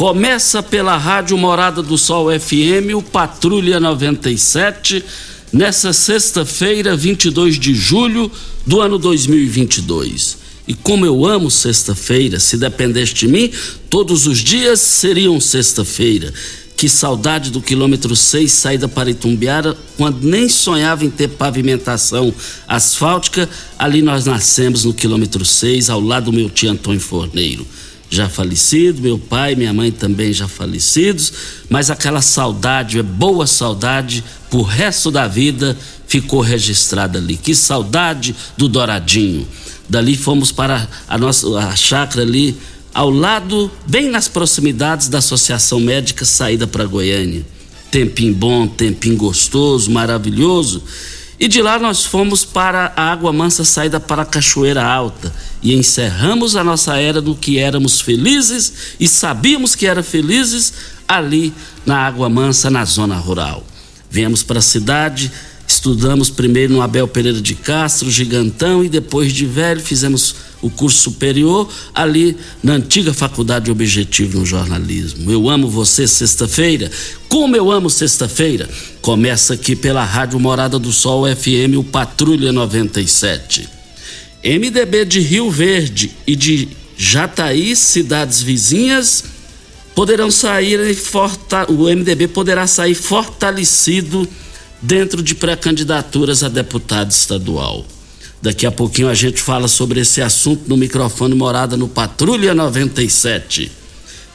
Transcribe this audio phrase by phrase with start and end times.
[0.00, 5.04] Começa pela Rádio Morada do Sol FM, o Patrulha 97,
[5.52, 8.32] nessa sexta-feira, 22 de julho
[8.66, 10.38] do ano 2022.
[10.66, 13.50] E como eu amo sexta-feira, se dependesse de mim,
[13.90, 16.32] todos os dias seriam sexta-feira.
[16.78, 22.32] Que saudade do quilômetro 6, saída para Itumbiara, quando nem sonhava em ter pavimentação
[22.66, 23.46] asfáltica.
[23.78, 27.66] Ali nós nascemos no quilômetro 6, ao lado do meu tio Antônio Forneiro.
[28.12, 31.32] Já falecido, meu pai, minha mãe também já falecidos,
[31.68, 35.78] mas aquela saudade, é boa saudade, pro resto da vida
[36.08, 37.36] ficou registrada ali.
[37.36, 39.46] Que saudade do Douradinho.
[39.88, 42.56] Dali fomos para a nossa a chácara ali,
[42.92, 47.46] ao lado, bem nas proximidades da Associação Médica Saída para Goiânia.
[47.92, 50.82] Tempinho bom, tempinho gostoso, maravilhoso.
[51.38, 55.32] E de lá nós fomos para a Água Mansa Saída para a Cachoeira Alta
[55.62, 60.72] e encerramos a nossa era do que éramos felizes e sabíamos que era felizes
[61.06, 61.52] ali
[61.84, 63.66] na Água Mansa, na zona rural.
[64.10, 65.30] Viemos para a cidade,
[65.66, 70.98] estudamos primeiro no Abel Pereira de Castro, gigantão, e depois de velho fizemos o curso
[70.98, 75.30] superior ali na antiga Faculdade Objetivo no Jornalismo.
[75.30, 76.90] Eu amo você sexta-feira.
[77.28, 78.68] Como eu amo sexta-feira?
[79.00, 83.79] Começa aqui pela Rádio Morada do Sol FM, o Patrulha 97.
[84.42, 89.24] MDB de Rio Verde e de Jataí, cidades vizinhas,
[89.94, 91.70] poderão sair forta...
[91.70, 94.26] o MDB poderá sair fortalecido
[94.80, 97.84] dentro de pré-candidaturas a deputado estadual.
[98.40, 103.70] Daqui a pouquinho a gente fala sobre esse assunto no microfone Morada no Patrulha 97.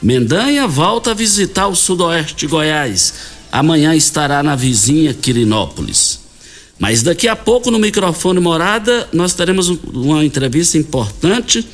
[0.00, 3.14] Mendanha volta a visitar o sudoeste de Goiás.
[3.50, 6.25] Amanhã estará na vizinha Quirinópolis.
[6.78, 11.66] Mas daqui a pouco no microfone Morada nós teremos uma entrevista importante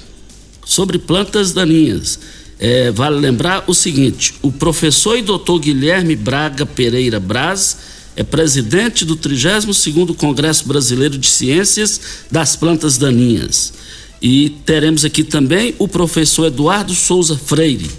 [0.64, 2.18] sobre plantas daninhas.
[2.58, 7.76] É, vale lembrar o seguinte: o professor e doutor Guilherme Braga Pereira Braz
[8.14, 12.00] é presidente do 32º Congresso Brasileiro de Ciências
[12.30, 13.72] das Plantas Daninhas.
[14.20, 17.90] E teremos aqui também o professor Eduardo Souza Freire,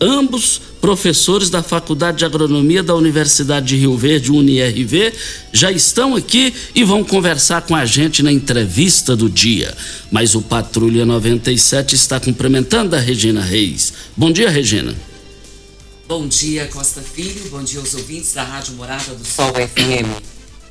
[0.00, 5.12] ambos professores da Faculdade de Agronomia da Universidade de Rio Verde, UniRV,
[5.52, 9.76] já estão aqui e vão conversar com a gente na entrevista do dia.
[10.10, 13.92] Mas o Patrulha 97 está cumprimentando a Regina Reis.
[14.16, 14.94] Bom dia, Regina.
[16.06, 17.50] Bom dia, Costa Filho.
[17.50, 20.22] Bom dia aos ouvintes da Rádio Morada do Sol FM.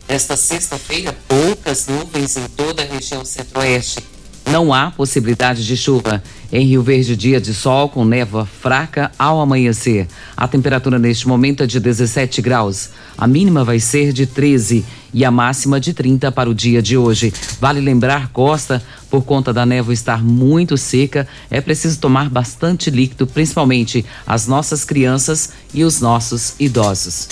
[0.07, 4.14] Nesta sexta-feira, poucas nuvens em toda a região centro-oeste.
[4.51, 6.24] Não há possibilidade de chuva.
[6.51, 10.07] Em Rio Verde, dia de sol com névoa fraca ao amanhecer.
[10.38, 12.92] A temperatura neste momento é de 17 graus.
[13.18, 16.95] A mínima vai ser de 13 e a máxima de 30 para o dia de
[16.95, 17.33] hoje.
[17.59, 23.25] Vale lembrar, Costa, por conta da névoa estar muito seca, é preciso tomar bastante líquido,
[23.25, 27.27] principalmente as nossas crianças e os nossos idosos.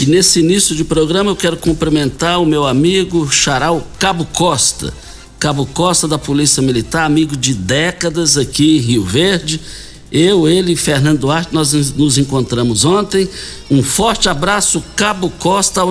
[0.00, 4.94] E nesse início de programa eu quero cumprimentar o meu amigo Charal Cabo Costa,
[5.38, 9.60] Cabo Costa da Polícia Militar, amigo de décadas aqui em Rio Verde.
[10.10, 13.28] Eu, ele e Fernando Duarte, nós nos encontramos ontem.
[13.70, 15.82] Um forte abraço, Cabo Costa,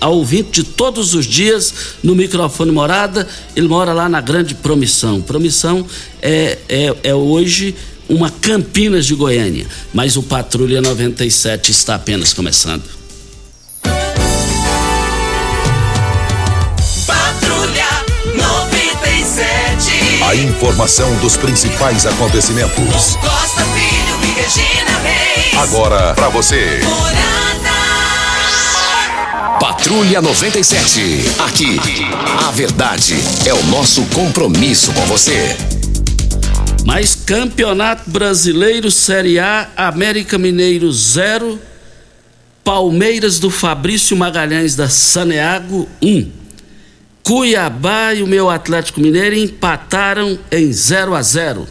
[0.00, 3.28] ao ouvinte de todos os dias no microfone Morada.
[3.54, 5.20] Ele mora lá na Grande Promissão.
[5.20, 5.84] Promissão
[6.22, 7.74] é, é, é hoje
[8.08, 12.95] uma Campinas de Goiânia, mas o Patrulha 97 está apenas começando.
[20.42, 23.16] Informação dos principais acontecimentos.
[23.16, 25.54] Costa Filho e Regina Reis.
[25.58, 26.80] Agora para você.
[29.58, 31.00] Patrulha 97.
[31.38, 31.80] Aqui,
[32.46, 33.16] a verdade
[33.46, 35.56] é o nosso compromisso com você.
[36.84, 41.58] Mas Campeonato Brasileiro Série A, América Mineiro 0,
[42.62, 46.08] Palmeiras do Fabrício Magalhães da Saneago 1.
[46.08, 46.45] Um.
[47.26, 51.66] Cuiabá e o meu Atlético Mineiro empataram em 0 a 0.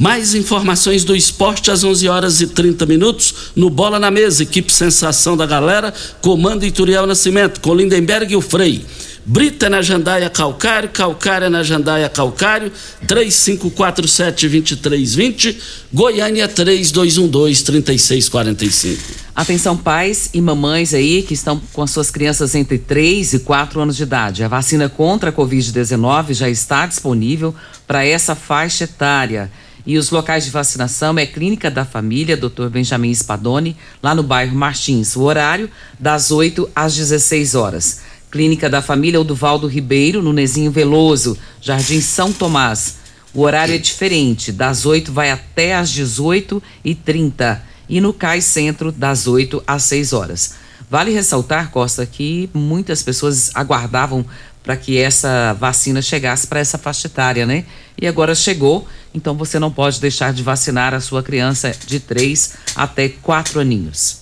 [0.00, 4.72] Mais informações do esporte às 11 horas e 30 minutos no Bola na Mesa, equipe
[4.72, 5.92] Sensação da Galera,
[6.22, 8.82] comando Ituriel Nascimento, com Lindenberg e o Frei.
[9.26, 12.72] Brita na Jandaia Calcário, Calcária na Jandaia Calcário,
[13.06, 15.56] 3547-2320,
[15.92, 18.96] Goiânia 3212-3645.
[19.36, 23.78] Atenção pais e mamães aí que estão com as suas crianças entre 3 e 4
[23.78, 24.42] anos de idade.
[24.42, 27.54] A vacina contra a Covid-19 já está disponível
[27.86, 29.50] para essa faixa etária.
[29.86, 32.68] E os locais de vacinação é Clínica da Família, Dr.
[32.70, 35.16] Benjamin Spadoni, lá no bairro Martins.
[35.16, 38.00] O horário das 8 às 16 horas.
[38.30, 42.96] Clínica da Família Oduvaldo Ribeiro, no Nezinho Veloso, Jardim São Tomás.
[43.34, 48.40] O horário é diferente, das 8 vai até às 18 e 30 e no CAI
[48.40, 50.54] Centro, das 8 às 6 horas.
[50.88, 54.24] Vale ressaltar, Costa, que muitas pessoas aguardavam
[54.62, 57.64] para que essa vacina chegasse para essa faixa etária, né?
[58.00, 62.54] E agora chegou, então você não pode deixar de vacinar a sua criança de 3
[62.74, 64.20] até 4 aninhos.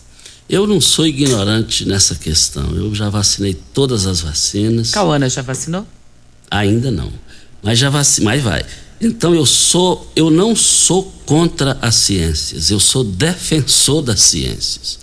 [0.49, 2.75] Eu não sou ignorante nessa questão.
[2.75, 4.93] Eu já vacinei todas as vacinas.
[4.93, 5.87] Cauana já vacinou?
[6.51, 7.13] Ainda não.
[7.63, 8.65] Mas já vacinei, mas vai.
[9.01, 14.99] Então eu sou, eu não sou contra as ciências, eu sou defensor das ciências.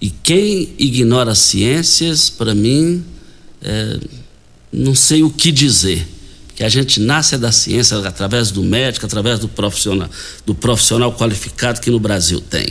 [0.00, 3.04] E quem ignora as ciências, para mim,
[3.62, 4.00] é,
[4.72, 6.06] não sei o que dizer.
[6.54, 10.08] Que a gente nasce da ciência através do médico, através do profissional,
[10.44, 12.68] do profissional qualificado que no Brasil tem.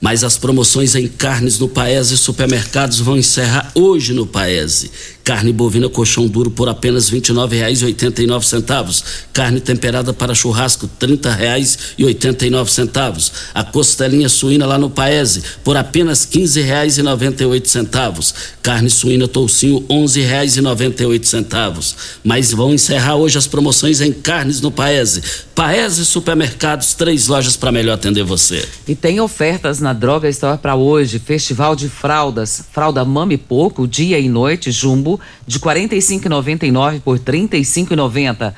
[0.00, 4.90] Mas as promoções em carnes no Paese e supermercados vão encerrar hoje no Paese.
[5.26, 9.02] Carne bovina colchão duro por apenas R$ 29,89.
[9.32, 13.32] Carne temperada para churrasco R$ 30,89.
[13.52, 18.34] A costelinha suína lá no Paese por apenas R$ 15,98.
[18.62, 21.96] Carne suína toucinho R$ 11,98.
[22.22, 25.24] Mas vão encerrar hoje as promoções em carnes no Paese.
[25.56, 28.64] Paese Supermercados, três lojas para melhor atender você.
[28.86, 31.18] E tem ofertas na Droga Store para hoje.
[31.18, 32.62] Festival de fraldas.
[32.70, 35.15] Fralda Mame Pouco, dia e noite, jumbo,
[35.46, 38.54] de R$ 45,99 por R$ 35,90.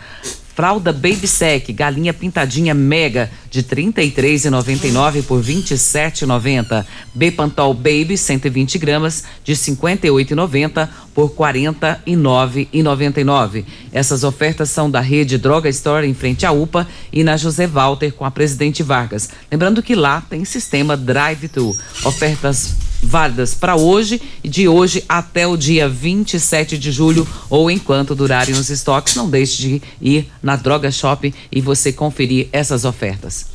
[0.59, 6.85] Fralda Baby Sec, galinha pintadinha mega, de R$ 33,99 por R$ 27,90.
[7.15, 13.65] Bepantol Baby, 120 gramas, de R$ 58,90 por R$ 49,99.
[13.93, 18.13] Essas ofertas são da rede Droga Store em frente à UPA e na José Walter
[18.13, 19.31] com a Presidente Vargas.
[19.53, 21.73] Lembrando que lá tem sistema drive-thru.
[22.05, 28.15] Ofertas válidas para hoje e de hoje até o dia 27 de julho ou enquanto
[28.15, 29.15] durarem os estoques.
[29.15, 33.47] Não deixe de ir na Droga Shop e você conferir essas ofertas.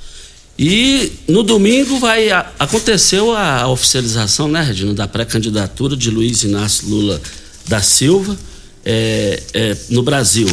[0.58, 7.20] E no domingo vai aconteceu a oficialização, né, Regina, da pré-candidatura de Luiz Inácio Lula
[7.68, 8.38] da Silva
[8.86, 10.48] é, é, no Brasil.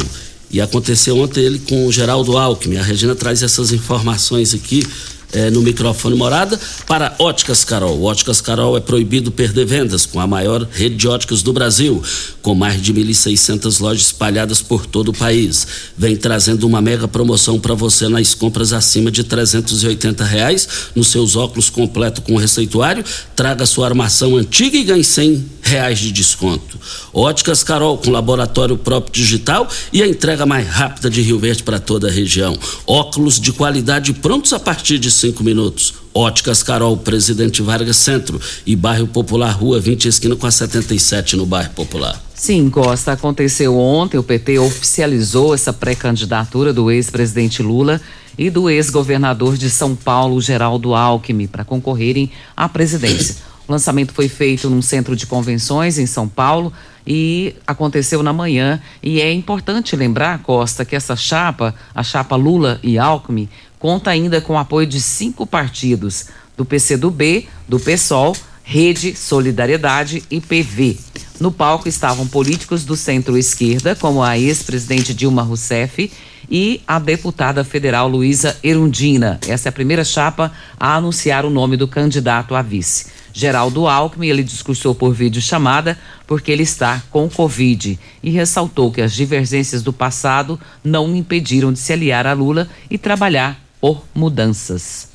[0.51, 2.79] E aconteceu ontem ele com o Geraldo Alckmin.
[2.79, 4.85] A Regina traz essas informações aqui
[5.33, 8.03] é, no microfone morada para Óticas Carol.
[8.03, 12.03] Óticas Carol é proibido perder vendas com a maior rede de óticas do Brasil,
[12.43, 15.67] com mais de 1.600 lojas espalhadas por todo o país.
[15.97, 21.37] Vem trazendo uma mega promoção para você nas compras acima de 380 reais nos seus
[21.37, 23.05] óculos completo com receituário.
[23.37, 26.79] Traga sua armação antiga e ganhe 100 reais de desconto.
[27.13, 31.79] Óticas Carol com laboratório próprio digital e a entrega mais rápida de Rio Verde para
[31.79, 32.59] toda a região.
[32.87, 35.95] Óculos de qualidade prontos a partir de cinco minutos.
[36.13, 41.47] Óticas Carol, Presidente Vargas Centro e Bairro Popular, Rua 20, esquina com a 77 no
[41.47, 42.21] Bairro Popular.
[42.35, 48.01] Sim, Costa, aconteceu ontem, o PT oficializou essa pré-candidatura do ex-presidente Lula
[48.39, 53.37] e do ex-governador de São Paulo, Geraldo Alckmin, para concorrerem à presidência.
[53.69, 56.73] O lançamento foi feito num centro de convenções em São Paulo
[57.07, 58.81] e aconteceu na manhã.
[59.03, 63.49] E é importante lembrar, Costa, que essa chapa, a chapa Lula e Alckmin,
[63.81, 70.41] conta ainda com o apoio de cinco partidos: do PCdoB, do PSOL, Rede, Solidariedade e
[70.41, 70.97] PV.
[71.41, 76.13] No palco estavam políticos do centro-esquerda, como a ex-presidente Dilma Rousseff
[76.51, 79.41] e a deputada federal Luísa Erundina.
[79.49, 83.07] Essa é a primeira chapa a anunciar o nome do candidato a vice.
[83.33, 85.97] Geraldo Alckmin, ele discursou por vídeo chamada
[86.27, 91.79] porque ele está com Covid e ressaltou que as divergências do passado não impediram de
[91.79, 95.09] se aliar a Lula e trabalhar por mudanças.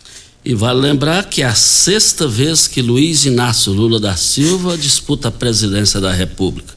[0.44, 5.28] E vale lembrar que é a sexta vez que Luiz Inácio Lula da Silva disputa
[5.28, 6.74] a presidência da República.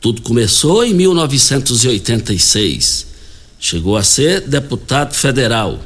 [0.00, 3.14] Tudo começou em 1986
[3.66, 5.80] Chegou a ser deputado federal.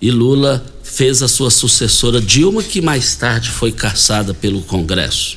[0.00, 5.36] E Lula fez a sua sucessora Dilma, que mais tarde foi caçada pelo Congresso.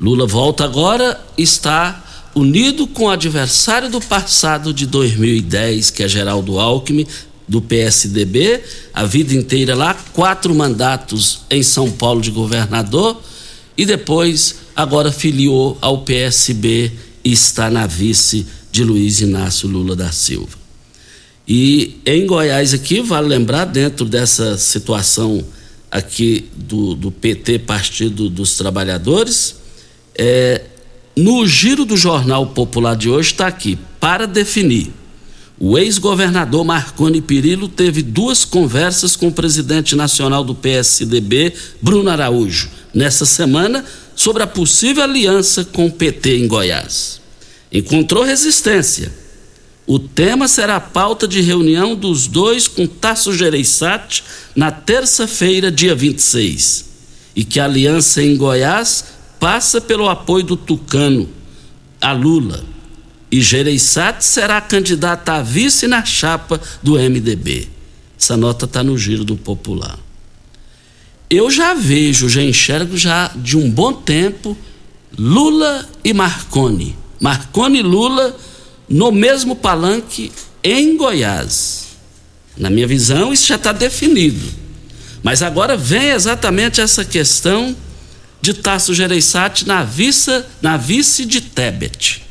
[0.00, 6.60] Lula volta agora está unido com o adversário do passado de 2010, que é Geraldo
[6.60, 7.04] Alckmin,
[7.50, 8.60] do PSDB,
[8.94, 13.20] a vida inteira lá, quatro mandatos em São Paulo de governador,
[13.76, 16.92] e depois agora filiou ao PSB
[17.24, 20.56] e está na vice de Luiz Inácio Lula da Silva.
[21.46, 25.44] E em Goiás aqui, vale lembrar, dentro dessa situação
[25.90, 29.56] aqui do, do PT, Partido dos Trabalhadores,
[30.14, 30.62] é,
[31.16, 34.99] no giro do Jornal Popular de hoje está aqui, para definir.
[35.60, 42.70] O ex-governador Marconi Perillo teve duas conversas com o presidente nacional do PSDB, Bruno Araújo,
[42.92, 43.84] nessa semana,
[44.16, 47.20] sobre a possível aliança com o PT em Goiás.
[47.70, 49.12] Encontrou resistência
[49.90, 54.22] o tema será a pauta de reunião dos dois com Tasso Gereissati
[54.54, 56.84] na terça-feira, dia 26.
[57.34, 59.04] E que a aliança em Goiás
[59.40, 61.28] passa pelo apoio do Tucano
[62.00, 62.62] a Lula.
[63.30, 67.68] E Gereissati será candidata a vice na chapa do MDB.
[68.18, 69.98] Essa nota está no giro do popular.
[71.28, 74.56] Eu já vejo, já enxergo já de um bom tempo
[75.16, 76.96] Lula e Marconi.
[77.20, 78.36] Marconi e Lula
[78.88, 80.32] no mesmo palanque
[80.62, 81.86] em Goiás.
[82.56, 84.44] Na minha visão, isso já está definido.
[85.22, 87.76] Mas agora vem exatamente essa questão
[88.42, 92.22] de Tasso Gereissati na vice, na vice de Tebet.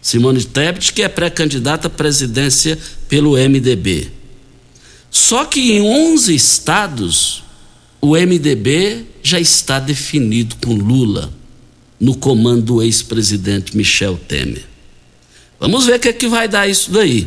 [0.00, 2.78] Simone Tebet, que é pré-candidata à presidência
[3.08, 4.10] pelo MDB.
[5.10, 7.44] Só que em 11 estados,
[8.00, 11.32] o MDB já está definido com Lula
[12.00, 14.64] no comando do ex-presidente Michel Temer.
[15.58, 17.26] Vamos ver o que, é que vai dar isso daí.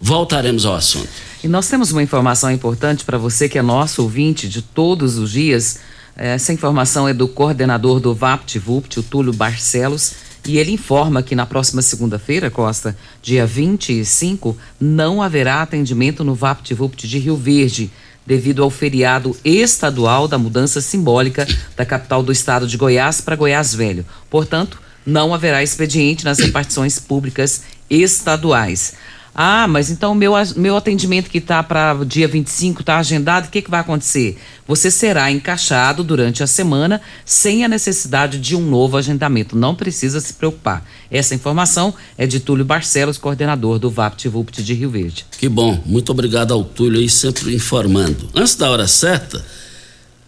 [0.00, 1.08] Voltaremos ao assunto.
[1.42, 5.32] E nós temos uma informação importante para você que é nosso ouvinte de todos os
[5.32, 5.78] dias.
[6.18, 11.46] Essa informação é do coordenador do VaptVupt, o Túlio Barcelos, e ele informa que na
[11.46, 17.88] próxima segunda-feira, Costa, dia 25, não haverá atendimento no VaptVupt de Rio Verde,
[18.26, 21.46] devido ao feriado estadual da mudança simbólica
[21.76, 24.04] da capital do estado de Goiás para Goiás Velho.
[24.28, 28.94] Portanto, não haverá expediente nas repartições públicas estaduais.
[29.40, 33.62] Ah, mas então meu, meu atendimento que está para dia 25 está agendado, o que,
[33.62, 34.36] que vai acontecer?
[34.66, 39.54] Você será encaixado durante a semana sem a necessidade de um novo agendamento.
[39.54, 40.84] Não precisa se preocupar.
[41.08, 45.24] Essa informação é de Túlio Barcelos, coordenador do VaptVupt de Rio Verde.
[45.38, 48.28] Que bom, muito obrigado ao Túlio aí sempre informando.
[48.34, 49.46] Antes da hora certa,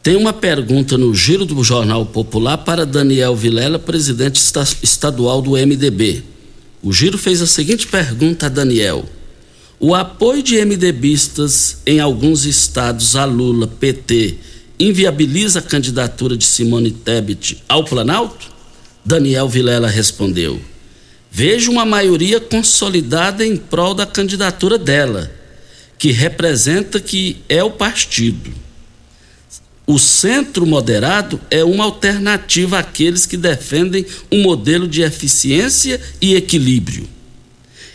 [0.04, 4.40] tem uma pergunta no Giro do Jornal Popular para Daniel Vilela, presidente
[4.84, 6.22] estadual do MDB.
[6.82, 9.04] O Giro fez a seguinte pergunta a Daniel:
[9.78, 14.36] O apoio de MDBistas em alguns estados a Lula, PT,
[14.78, 18.50] inviabiliza a candidatura de Simone Tebet ao Planalto?
[19.04, 20.58] Daniel Vilela respondeu:
[21.30, 25.30] Vejo uma maioria consolidada em prol da candidatura dela,
[25.98, 28.50] que representa que é o partido.
[29.90, 37.08] O centro moderado é uma alternativa àqueles que defendem um modelo de eficiência e equilíbrio.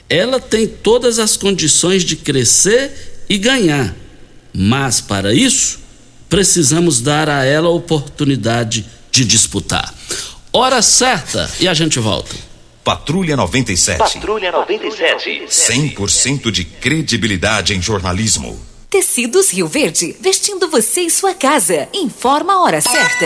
[0.10, 3.96] Ela tem todas as condições de crescer e ganhar,
[4.54, 5.80] mas para isso
[6.28, 9.96] precisamos dar a ela a oportunidade de disputar.
[10.52, 12.36] Hora certa e a gente volta.
[12.84, 13.98] Patrulha 97.
[13.98, 15.46] Patrulha 97.
[15.48, 18.75] 100% de credibilidade em jornalismo.
[18.96, 21.90] Tecidos Rio Verde, vestindo você e sua casa.
[21.94, 23.26] Informa a hora certa.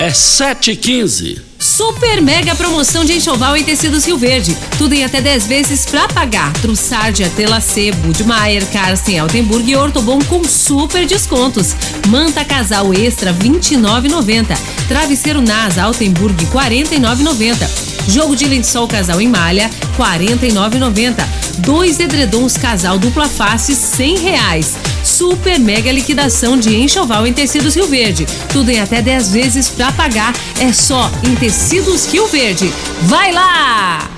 [0.00, 1.47] É 7h15.
[1.58, 4.56] Super mega promoção de enxoval em tecidos Rio Verde.
[4.78, 6.52] Tudo em até 10 vezes pra pagar.
[6.54, 11.74] Trussardia, Telacê, Budmeier, Carsten, Altenburg e Ortobon com super descontos.
[12.06, 14.56] Manta Casal Extra 29,90.
[14.86, 17.68] Travesseiro NASA Altenburg 49,90.
[18.08, 21.16] Jogo de lençol casal em malha 49,90.
[21.58, 24.76] Dois edredons casal dupla face 100 reais.
[25.02, 28.26] Super mega liquidação de enxoval em tecidos Rio Verde.
[28.52, 30.32] Tudo em até 10 vezes pra pagar.
[30.60, 31.47] É só em tecidos
[32.06, 32.72] Rio Verde.
[33.02, 34.17] Vai lá!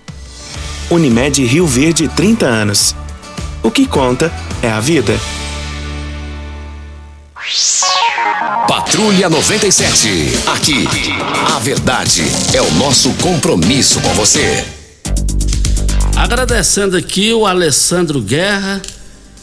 [0.91, 2.93] Unimed Rio Verde 30 anos.
[3.63, 4.29] O que conta
[4.61, 5.17] é a vida.
[8.67, 10.09] Patrulha 97.
[10.47, 10.85] Aqui,
[11.55, 12.23] a verdade
[12.53, 14.65] é o nosso compromisso com você.
[16.17, 18.81] Agradecendo aqui o Alessandro Guerra,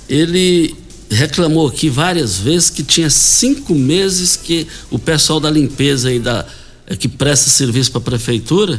[0.07, 0.77] ele
[1.11, 6.45] reclamou aqui várias vezes que tinha cinco meses que o pessoal da limpeza aí da
[6.87, 8.79] eh, que presta serviço para a prefeitura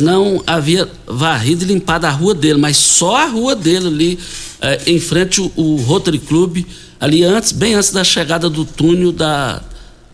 [0.00, 4.18] não havia varrido e limpado a rua dele, mas só a rua dele ali
[4.60, 6.64] eh, em frente o, o Rotary Club
[7.00, 9.62] ali antes, bem antes da chegada do túnel da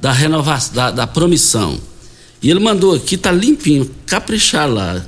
[0.00, 1.78] da renovação da, da promissão.
[2.42, 5.02] E ele mandou aqui, tá limpinho, caprichar lá.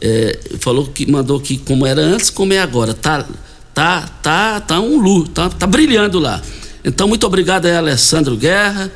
[0.00, 2.94] É, falou que mandou aqui como era antes, como é agora.
[2.94, 3.24] Tá,
[3.72, 6.42] tá, tá, tá um lu, tá, tá brilhando lá.
[6.84, 8.90] Então, muito obrigado aí, Alessandro Guerra.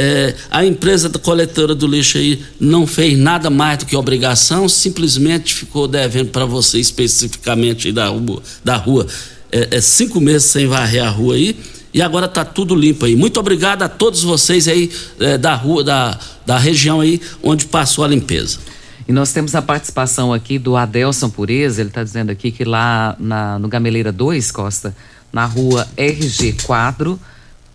[0.00, 5.52] É, a empresa coletora do lixo aí não fez nada mais do que obrigação, simplesmente
[5.52, 9.08] ficou devendo para você especificamente da rua, da rua
[9.50, 11.58] é, é cinco meses sem varrer a rua aí
[11.92, 13.16] e agora está tudo limpo aí.
[13.16, 18.04] Muito obrigado a todos vocês aí é, da rua, da, da região aí onde passou
[18.04, 18.60] a limpeza.
[19.08, 23.16] E nós temos a participação aqui do Adelson Pureza, ele está dizendo aqui que lá
[23.18, 24.94] na, no Gameleira 2, Costa,
[25.32, 27.18] na rua RG 4,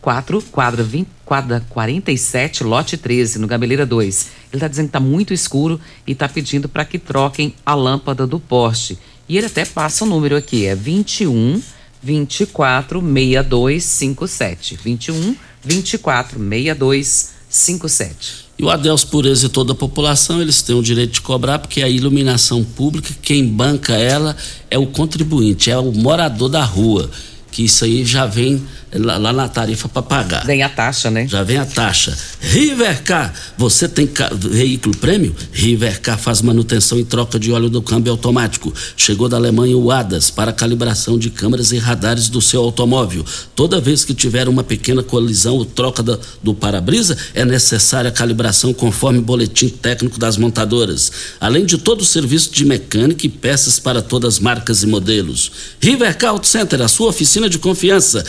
[0.03, 4.27] 4 quadra, 20, quadra 47, lote 13, no Gameleira 2.
[4.51, 8.27] Ele está dizendo que está muito escuro e está pedindo para que troquem a lâmpada
[8.27, 8.99] do poste.
[9.29, 11.61] E ele até passa o número aqui, é 21
[12.03, 14.77] 24 6257.
[14.83, 18.43] 21 24 6257.
[18.59, 21.81] E o Adelso Pureza e toda a população, eles têm o direito de cobrar, porque
[21.81, 24.35] a iluminação pública, quem banca ela
[24.69, 27.09] é o contribuinte, é o morador da rua.
[27.49, 28.61] Que isso aí já vem
[28.99, 30.45] lá, lá na tarifa para pagar.
[30.45, 31.27] Vem a taxa, né?
[31.27, 32.17] Já vem a taxa.
[32.39, 35.35] Rivercar, você tem veículo prêmio?
[35.51, 38.73] Rivercar faz manutenção e troca de óleo do câmbio automático.
[38.95, 43.25] Chegou da Alemanha o ADAS para calibração de câmeras e radares do seu automóvel.
[43.55, 48.13] Toda vez que tiver uma pequena colisão ou troca da, do para-brisa, é necessária a
[48.13, 51.11] calibração conforme boletim técnico das montadoras.
[51.39, 55.51] Além de todo o serviço de mecânica e peças para todas as marcas e modelos.
[55.79, 58.23] Rivercar Auto Center, a sua oficina de confiança.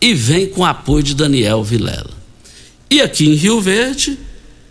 [0.00, 2.10] e vem com o apoio de Daniel Vilela.
[2.90, 4.18] E aqui em Rio Verde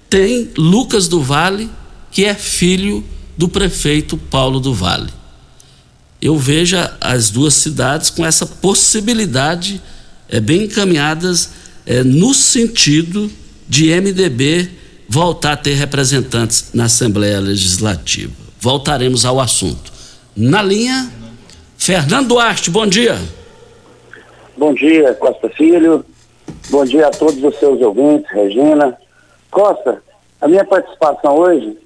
[0.09, 1.69] tem Lucas do Vale,
[2.11, 3.03] que é filho
[3.37, 5.11] do prefeito Paulo do Vale.
[6.21, 9.81] Eu vejo as duas cidades com essa possibilidade
[10.29, 11.49] é, bem encaminhadas
[11.85, 13.29] é, no sentido
[13.67, 14.69] de MDB
[15.07, 18.33] voltar a ter representantes na Assembleia Legislativa.
[18.59, 19.93] Voltaremos ao assunto.
[20.35, 21.11] Na linha,
[21.77, 23.17] Fernando Duarte, bom dia.
[24.57, 26.03] Bom dia, Costa Filho.
[26.69, 28.97] Bom dia a todos os seus ouvintes, Regina.
[29.51, 30.01] Costa,
[30.41, 31.77] a minha participação hoje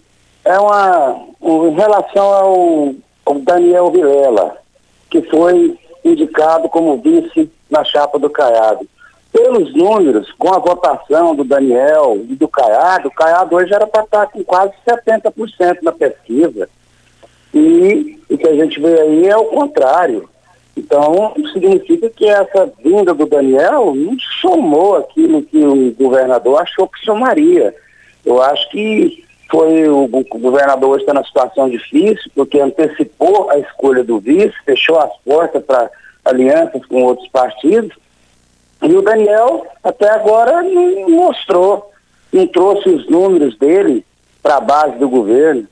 [0.46, 4.58] é uma em relação ao, ao Daniel Vilela,
[5.10, 8.88] que foi indicado como vice na chapa do Caiado.
[9.32, 14.04] Pelos números, com a votação do Daniel e do Caiado, o Caiado hoje era para
[14.04, 16.68] estar com quase 70% na pesquisa.
[17.54, 20.30] E o que a gente vê aí é o contrário.
[20.76, 27.04] Então, significa que essa vinda do Daniel não somou aquilo que o governador achou que
[27.04, 27.76] somaria.
[28.26, 33.58] Eu acho que foi o, o governador hoje está na situação difícil, porque antecipou a
[33.58, 35.90] escolha do vice, fechou as portas para
[36.30, 37.98] alianças com outros partidos,
[38.82, 41.92] e o Daniel até agora não mostrou,
[42.32, 44.06] não trouxe os números dele
[44.42, 45.68] para a base do governo.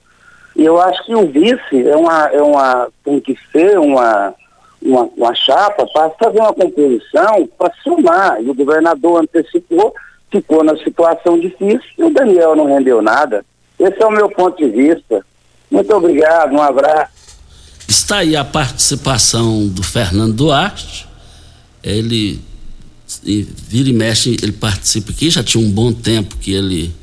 [0.55, 4.33] E eu acho que o vice é uma, é uma, tem que ser uma,
[4.81, 8.41] uma, uma chapa para fazer uma composição para somar.
[8.41, 9.95] E o governador antecipou,
[10.29, 13.45] ficou na situação difícil e o Daniel não rendeu nada.
[13.79, 15.23] Esse é o meu ponto de vista.
[15.69, 17.17] Muito obrigado, um abraço.
[17.87, 21.07] Está aí a participação do Fernando Duarte.
[21.81, 22.41] Ele
[23.69, 26.93] vira e mexe, ele participa aqui, já tinha um bom tempo que ele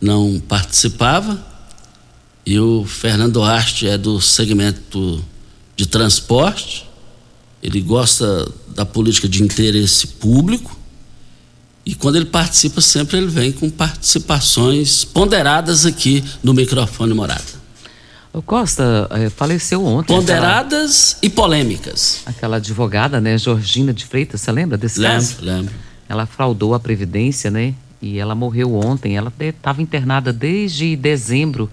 [0.00, 1.44] não participava.
[2.46, 5.22] E o Fernando Duarte é do segmento
[5.76, 6.88] de transporte.
[7.62, 10.78] Ele gosta da política de interesse público.
[11.84, 17.55] E quando ele participa, sempre ele vem com participações ponderadas aqui no microfone morada.
[18.36, 20.14] O Costa é, faleceu ontem.
[20.14, 22.22] Ponderadas aquela, e polêmicas.
[22.26, 25.36] Aquela advogada, né, Georgina de Freitas, você lembra desse lembro, caso?
[25.40, 25.74] Lembro, lembro.
[26.06, 27.72] Ela fraudou a Previdência, né?
[28.00, 29.16] E ela morreu ontem.
[29.16, 31.70] Ela estava internada desde dezembro.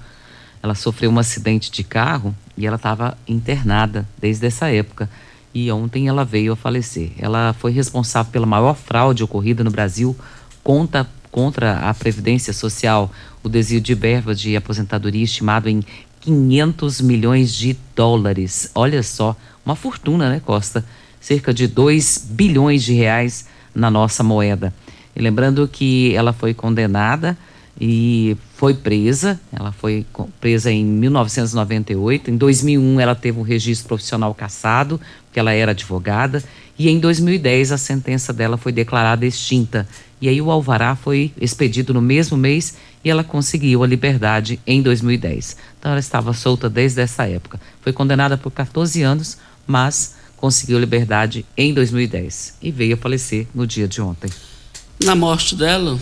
[0.63, 5.09] Ela sofreu um acidente de carro e ela estava internada desde essa época.
[5.53, 7.11] E ontem ela veio a falecer.
[7.19, 10.15] Ela foi responsável pela maior fraude ocorrida no Brasil
[10.63, 13.11] contra, contra a Previdência Social,
[13.43, 15.83] o desvio de verba de aposentadoria estimado em
[16.23, 18.71] 500 milhões de dólares.
[18.73, 20.85] Olha só, uma fortuna, né, Costa?
[21.19, 24.73] Cerca de 2 bilhões de reais na nossa moeda.
[25.13, 27.37] E lembrando que ela foi condenada
[27.79, 29.39] e foi presa.
[29.51, 30.05] Ela foi
[30.39, 32.31] presa em 1998.
[32.31, 36.41] Em 2001 ela teve um registro profissional cassado, porque ela era advogada.
[36.79, 39.87] E em 2010 a sentença dela foi declarada extinta.
[40.21, 44.81] E aí o alvará foi expedido no mesmo mês e ela conseguiu a liberdade em
[44.81, 45.57] 2010.
[45.79, 47.59] Então ela estava solta desde essa época.
[47.81, 49.37] Foi condenada por 14 anos,
[49.67, 54.29] mas conseguiu liberdade em 2010 e veio a falecer no dia de ontem.
[55.03, 55.99] Na morte dela,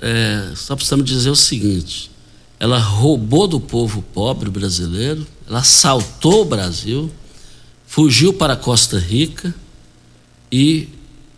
[0.00, 2.10] é, só precisamos dizer o seguinte:
[2.58, 7.10] ela roubou do povo pobre brasileiro, ela assaltou o Brasil,
[7.86, 9.54] fugiu para Costa Rica
[10.50, 10.88] e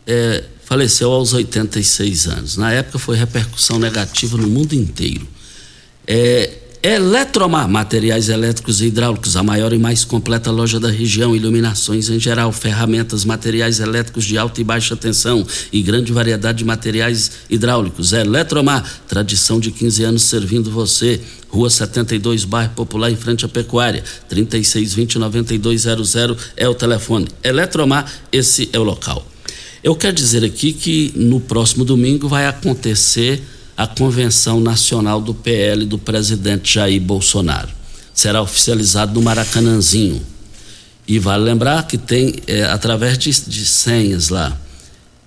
[0.07, 2.57] é, faleceu aos 86 anos.
[2.57, 5.29] Na época foi repercussão negativa no mundo inteiro.
[6.07, 6.51] É,
[6.83, 12.19] Eletromar, materiais elétricos e hidráulicos, a maior e mais completa loja da região, iluminações em
[12.19, 18.15] geral, ferramentas, materiais elétricos de alta e baixa tensão e grande variedade de materiais hidráulicos.
[18.15, 21.21] Eletromar, tradição de 15 anos servindo você.
[21.51, 24.03] Rua 72, bairro Popular, em frente à Pecuária.
[24.31, 27.29] 3620-9200 é o telefone.
[27.45, 29.32] Eletromar, esse é o local.
[29.83, 33.42] Eu quero dizer aqui que no próximo domingo vai acontecer
[33.77, 37.68] a convenção nacional do PL do presidente Jair Bolsonaro.
[38.14, 40.23] Será oficializado no Maracanãzinho.
[41.09, 44.57] E vale lembrar que tem é, através de, de senhas lá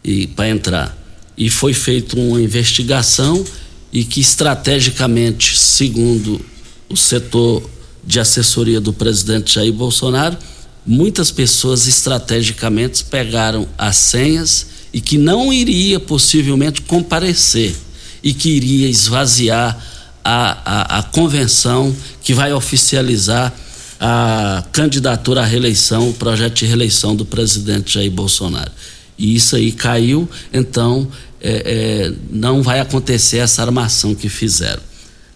[0.02, 0.98] e para entrar.
[1.38, 3.44] E foi feita uma investigação
[3.92, 6.40] e que estrategicamente, segundo
[6.88, 7.70] o setor
[8.06, 10.38] de assessoria do presidente Jair Bolsonaro,
[10.86, 17.76] muitas pessoas estrategicamente pegaram as senhas e que não iria possivelmente comparecer
[18.24, 19.78] e que iria esvaziar
[20.24, 23.54] a, a, a convenção que vai oficializar
[24.00, 28.72] a candidatura à reeleição, o projeto de reeleição do presidente Jair Bolsonaro.
[29.18, 31.08] E isso aí caiu, então
[31.42, 34.82] é, é, não vai acontecer essa armação que fizeram.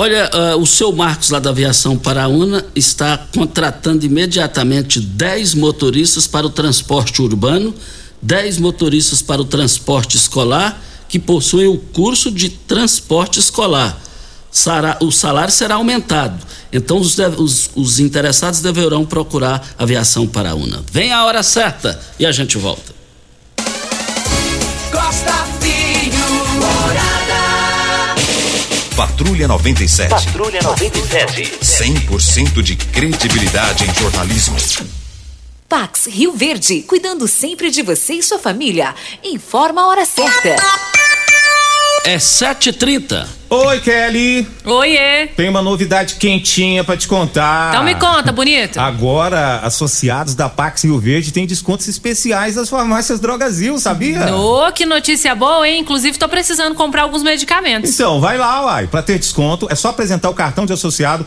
[0.00, 6.46] Olha, uh, o seu Marcos lá da Aviação Paraúna está contratando imediatamente 10 motoristas para
[6.46, 7.74] o transporte urbano,
[8.22, 14.00] 10 motoristas para o transporte escolar que possuem o curso de transporte escolar.
[15.00, 16.46] o salário será aumentado.
[16.72, 20.80] Então os, os, os interessados deverão procurar Aviação Paraúna.
[20.92, 22.97] Vem a hora certa e a gente volta.
[28.98, 30.10] Patrulha 97.
[30.10, 31.58] Patrulha 97.
[31.62, 34.56] 100% de credibilidade em jornalismo.
[35.68, 38.92] Pax Rio Verde, cuidando sempre de você e sua família.
[39.22, 40.56] Informa a hora certa.
[42.02, 43.37] É 7h30.
[43.50, 44.46] Oi, Kelly.
[44.62, 45.28] Oiê.
[45.28, 47.70] Tem uma novidade quentinha pra te contar.
[47.70, 48.78] Então me conta, bonito.
[48.78, 54.34] Agora, associados da Pax Rio Verde têm descontos especiais das farmácias Drogazil, sabia?
[54.36, 55.80] Ô, que notícia boa, hein?
[55.80, 57.90] Inclusive, tô precisando comprar alguns medicamentos.
[57.90, 58.86] Então, vai lá, uai.
[58.86, 61.26] Pra ter desconto, é só apresentar o cartão de associado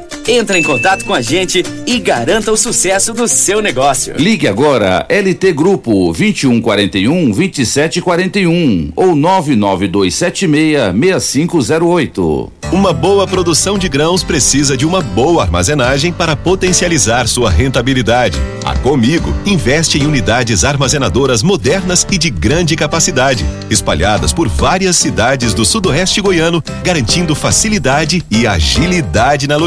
[0.27, 4.15] Entre em contato com a gente e garanta o sucesso do seu negócio.
[4.17, 12.51] Ligue agora LT Grupo 2141 2741 ou 99276 6508.
[12.71, 18.37] Uma boa produção de grãos precisa de uma boa armazenagem para potencializar sua rentabilidade.
[18.63, 25.53] A Comigo investe em unidades armazenadoras modernas e de grande capacidade, espalhadas por várias cidades
[25.53, 29.57] do sudoeste goiano, garantindo facilidade e agilidade na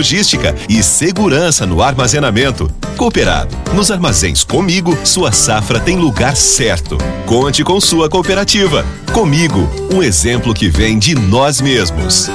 [0.44, 2.70] logística e segurança no armazenamento.
[2.96, 6.98] Cooperado, nos armazéns Comigo, sua safra tem lugar certo.
[7.26, 8.84] Conte com sua cooperativa.
[9.12, 12.28] Comigo, um exemplo que vem de nós mesmos.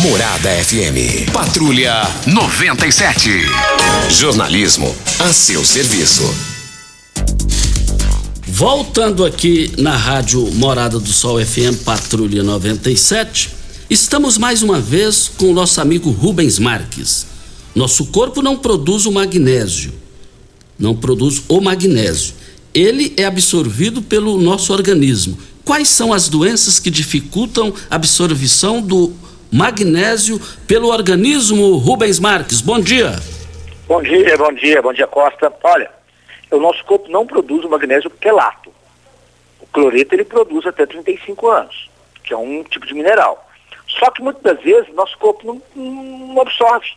[0.00, 1.30] Morada FM.
[1.32, 3.30] Patrulha 97.
[4.08, 6.22] Jornalismo a seu serviço.
[8.46, 13.61] Voltando aqui na rádio Morada do Sol FM Patrulha 97,
[13.92, 17.26] estamos mais uma vez com o nosso amigo Rubens Marques.
[17.74, 19.92] Nosso corpo não produz o magnésio,
[20.78, 22.34] não produz o magnésio.
[22.72, 25.38] Ele é absorvido pelo nosso organismo.
[25.62, 29.12] Quais são as doenças que dificultam a absorção do
[29.52, 31.76] magnésio pelo organismo.
[31.76, 33.14] Rubens Marques, bom dia.
[33.86, 35.52] Bom dia, bom dia, bom dia Costa.
[35.62, 35.90] Olha,
[36.50, 38.72] o nosso corpo não produz o magnésio quelato.
[39.60, 41.90] O cloreto ele produz até 35 anos,
[42.24, 43.51] que é um tipo de mineral.
[43.98, 46.90] Só que muitas das vezes nosso corpo não, não absorve.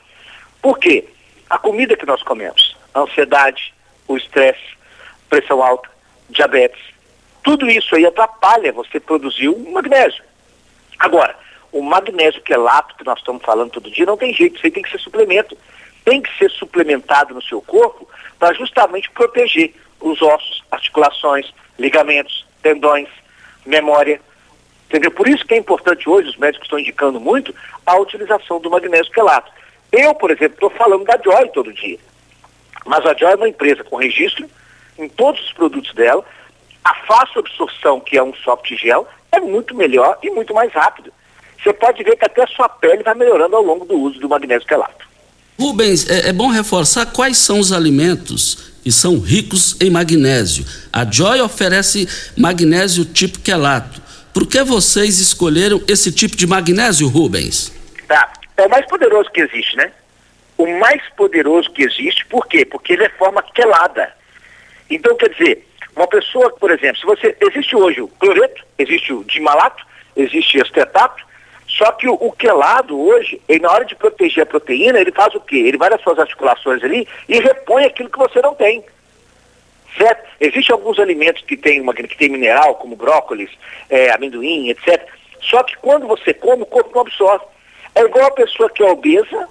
[0.62, 1.06] Por quê?
[1.50, 3.74] A comida que nós comemos, a ansiedade,
[4.08, 4.76] o estresse,
[5.30, 5.90] pressão alta,
[6.30, 6.82] diabetes,
[7.44, 10.24] tudo isso aí atrapalha você produzir o magnésio.
[10.98, 11.38] Agora,
[11.72, 14.82] o magnésio quelato que nós estamos falando todo dia não tem jeito, isso aí tem
[14.82, 15.58] que ser suplemento.
[16.04, 18.08] Tem que ser suplementado no seu corpo
[18.40, 23.10] para justamente proteger os ossos, articulações, ligamentos, tendões,
[23.66, 24.22] memória.
[24.96, 25.12] Entendeu?
[25.12, 27.54] Por isso que é importante hoje, os médicos estão indicando muito,
[27.86, 29.52] a utilização do magnésio quelato.
[29.92, 32.00] Eu, por exemplo, estou falando da Joy todo dia.
[32.86, 34.50] Mas a Joy é uma empresa com registro
[34.98, 36.24] em todos os produtos dela.
[36.84, 41.12] A fácil absorção, que é um soft gel, é muito melhor e muito mais rápido
[41.66, 44.30] você pode ver que até a sua pele vai melhorando ao longo do uso do
[44.30, 45.06] magnésio quelato.
[45.60, 50.64] Rubens, é, é bom reforçar quais são os alimentos que são ricos em magnésio.
[50.94, 54.05] A Joy oferece magnésio tipo quelato.
[54.36, 57.74] Por que vocês escolheram esse tipo de magnésio, Rubens?
[58.06, 58.34] Tá.
[58.58, 59.94] É o mais poderoso que existe, né?
[60.58, 62.66] O mais poderoso que existe, por quê?
[62.66, 64.14] Porque ele é forma quelada.
[64.90, 65.66] Então, quer dizer,
[65.96, 67.38] uma pessoa, por exemplo, se você.
[67.40, 69.86] Existe hoje o cloreto, existe o dimalato,
[70.18, 71.26] existe estetato,
[71.66, 75.34] só que o, o quelado hoje, ele, na hora de proteger a proteína, ele faz
[75.34, 75.60] o quê?
[75.60, 78.84] Ele vai nas suas articulações ali e repõe aquilo que você não tem.
[79.98, 80.28] Certo?
[80.39, 83.50] Existem alguns alimentos que têm uma, que tem mineral, como brócolis,
[83.89, 85.02] é, amendoim, etc.
[85.41, 87.46] Só que quando você come, o corpo não absorve.
[87.93, 89.48] É igual a pessoa que é obesa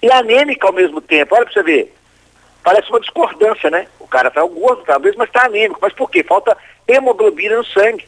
[0.00, 1.34] e anêmica ao mesmo tempo.
[1.34, 1.94] Olha para você ver.
[2.62, 3.86] Parece uma discordância, né?
[3.98, 5.80] O cara está gordo, talvez, mas está anêmico.
[5.82, 6.22] Mas por quê?
[6.22, 8.06] Falta hemoglobina no sangue.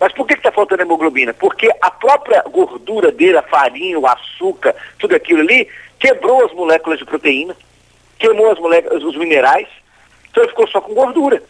[0.00, 1.32] Mas por que está faltando hemoglobina?
[1.32, 6.98] Porque a própria gordura dele, a farinha, o açúcar, tudo aquilo ali, quebrou as moléculas
[6.98, 7.56] de proteína,
[8.18, 9.68] queimou as moléculas, os minerais,
[10.36, 11.42] Então ele ficou só com gordura.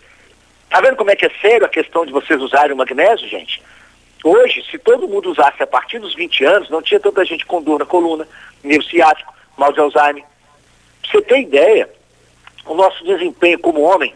[0.71, 3.61] Tá vendo como é que é sério a questão de vocês usarem o magnésio, gente?
[4.23, 7.61] Hoje, se todo mundo usasse a partir dos 20 anos, não tinha tanta gente com
[7.61, 8.29] dor na coluna,
[8.63, 10.23] nervo ciático, mal de Alzheimer.
[11.03, 11.91] Pra você ter ideia,
[12.65, 14.15] o nosso desempenho como homem,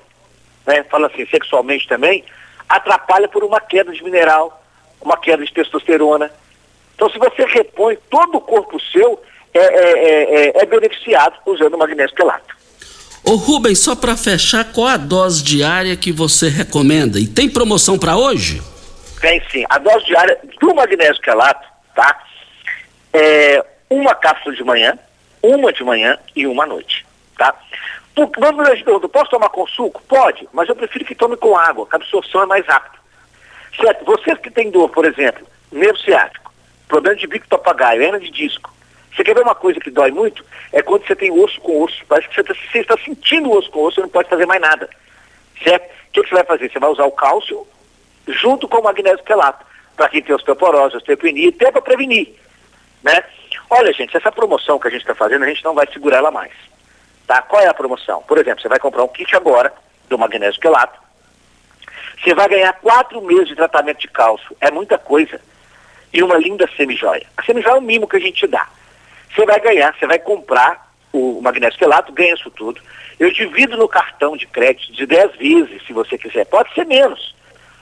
[0.64, 2.24] né, fala assim, sexualmente também,
[2.68, 4.62] atrapalha por uma queda de mineral,
[5.00, 6.30] uma queda de testosterona.
[6.94, 9.20] Então, se você repõe todo o corpo seu,
[9.52, 12.59] é, é, é, é beneficiado usando o magnésio quelato.
[13.24, 17.18] Ô Rubens, só para fechar, qual a dose diária que você recomenda?
[17.18, 18.62] E tem promoção para hoje?
[19.20, 19.64] Tem sim.
[19.68, 22.18] A dose diária do magnésio quelato, tá?
[23.12, 24.98] É uma cápsula de manhã,
[25.42, 27.04] uma de manhã e uma à noite,
[27.36, 27.54] tá?
[28.16, 30.02] Vamos pergunta, posso tomar com suco?
[30.08, 32.98] Pode, mas eu prefiro que tome com água, que a absorção é mais rápida.
[33.76, 34.04] Certo?
[34.04, 36.52] Vocês que têm dor, por exemplo, nervo ciático,
[36.88, 38.72] problema de bico papagaio, hernia de disco.
[39.14, 40.44] Você quer ver uma coisa que dói muito?
[40.72, 42.02] É quando você tem osso com osso.
[42.08, 44.88] Parece que você está, tá sentindo osso com osso e não pode fazer mais nada.
[45.62, 45.84] Certo?
[45.84, 46.70] O que, que você vai fazer?
[46.70, 47.66] Você vai usar o cálcio
[48.26, 49.64] junto com o magnésio quelato,
[49.96, 52.34] para quem tem osteoporose, osteopenia, até para prevenir.
[53.02, 53.22] Né?
[53.68, 56.30] Olha, gente, essa promoção que a gente está fazendo, a gente não vai segurar ela
[56.30, 56.52] mais.
[57.26, 57.42] Tá?
[57.42, 58.22] Qual é a promoção?
[58.22, 59.72] Por exemplo, você vai comprar um kit agora
[60.08, 60.98] do magnésio quelato,
[62.22, 64.54] você vai ganhar quatro meses de tratamento de cálcio.
[64.60, 65.40] É muita coisa.
[66.12, 67.26] E uma linda semijoia.
[67.36, 68.68] A semijoia é o mimo que a gente dá.
[69.34, 72.80] Você vai ganhar, você vai comprar o magnésio quelato, ganha isso tudo.
[73.18, 76.46] Eu divido no cartão de crédito de 10 vezes, se você quiser.
[76.46, 77.34] Pode ser menos.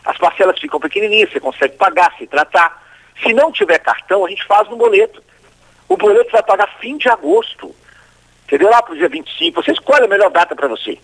[0.04, 2.82] As parcelas ficam pequenininhas, você consegue pagar, se tratar.
[3.22, 5.22] Se não tiver cartão, a gente faz no boleto.
[5.88, 7.74] O boleto vai pagar fim de agosto.
[8.46, 8.70] Entendeu?
[8.70, 9.62] Lá para o dia 25.
[9.62, 10.98] Você escolhe a melhor data para você.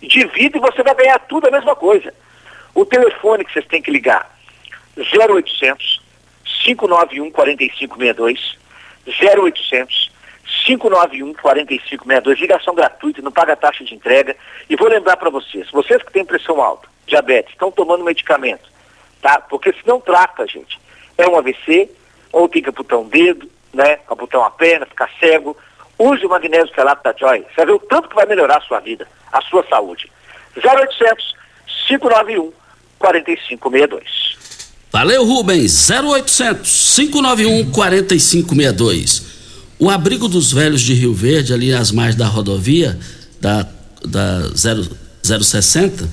[0.00, 2.12] Divide e você vai ganhar tudo a mesma coisa.
[2.74, 4.30] O telefone que vocês têm que ligar,
[4.96, 6.02] 0800
[6.64, 8.58] 591 4562,
[9.06, 10.10] 0800
[10.66, 14.36] 591 4562, ligação gratuita, não paga taxa de entrega.
[14.68, 18.68] E vou lembrar para vocês, vocês que têm pressão alta, diabetes, estão tomando medicamento,
[19.20, 19.40] tá?
[19.40, 20.78] Porque se não trata, gente,
[21.18, 21.90] é um AVC,
[22.32, 23.98] ou tem que amputar um dedo, né?
[24.10, 25.56] Amputar uma perna, ficar cego.
[25.98, 27.40] Use o magnésio quelato da Joy.
[27.40, 30.10] Você vai ver o tanto que vai melhorar a sua vida, a sua saúde.
[30.56, 31.34] 0800
[31.88, 32.52] 591
[32.98, 34.45] 4562.
[34.96, 35.90] Valeu, Rubens.
[35.90, 39.22] 0800 591 4562.
[39.78, 42.98] O abrigo dos velhos de Rio Verde, ali às margens da rodovia,
[43.38, 43.68] da,
[44.02, 44.88] da 0,
[45.22, 46.08] 060,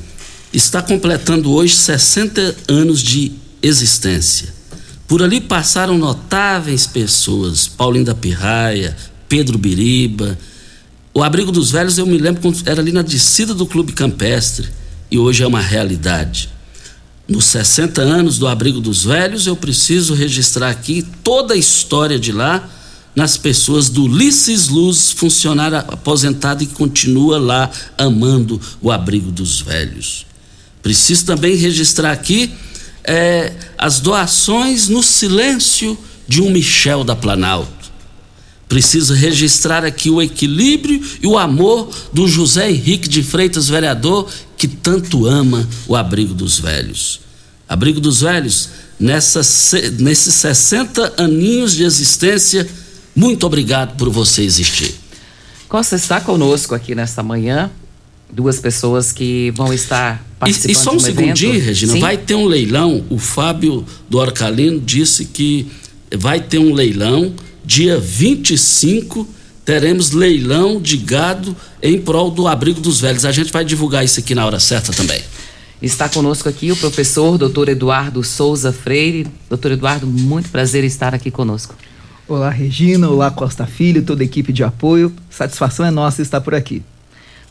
[0.51, 3.31] está completando hoje 60 anos de
[3.61, 4.53] existência.
[5.07, 8.97] Por ali passaram notáveis pessoas, Paulinho da Pirraia,
[9.29, 10.37] Pedro Biriba.
[11.13, 14.67] O abrigo dos velhos, eu me lembro era ali na descida do Clube Campestre
[15.09, 16.52] e hoje é uma realidade.
[17.27, 22.31] Nos 60 anos do abrigo dos velhos, eu preciso registrar aqui toda a história de
[22.31, 22.69] lá
[23.15, 30.25] nas pessoas do Ulisses Luz, funcionário aposentado e continua lá amando o abrigo dos velhos.
[30.81, 32.51] Preciso também registrar aqui
[33.03, 35.97] é, as doações no silêncio
[36.27, 37.82] de um Michel da Planalto.
[38.73, 44.67] Preciso registrar aqui o equilíbrio e o amor do José Henrique de Freitas, vereador, que
[44.67, 47.21] tanto ama o abrigo dos velhos.
[47.69, 48.69] Abrigo dos velhos,
[48.99, 49.41] nessa,
[49.99, 52.67] nesses 60 aninhos de existência,
[53.15, 54.95] muito obrigado por você existir.
[55.69, 57.69] Costa está conosco aqui nesta manhã.
[58.27, 60.69] Duas pessoas que vão estar participando.
[60.69, 61.65] E, e só um, um segundinho, evento.
[61.67, 61.99] Regina, Sim?
[61.99, 63.05] vai ter um leilão.
[63.07, 65.67] O Fábio do Orcalino disse que
[66.17, 67.35] vai ter um leilão
[67.65, 69.27] dia 25
[69.65, 73.25] teremos leilão de gado em prol do abrigo dos velhos.
[73.25, 75.21] A gente vai divulgar isso aqui na hora certa também.
[75.81, 79.27] Está conosco aqui o professor doutor Eduardo Souza Freire.
[79.49, 81.75] Doutor Eduardo, muito prazer estar aqui conosco.
[82.27, 83.09] Olá, Regina.
[83.09, 85.13] Olá, Costa Filho, toda a equipe de apoio.
[85.29, 86.81] Satisfação é nossa estar por aqui.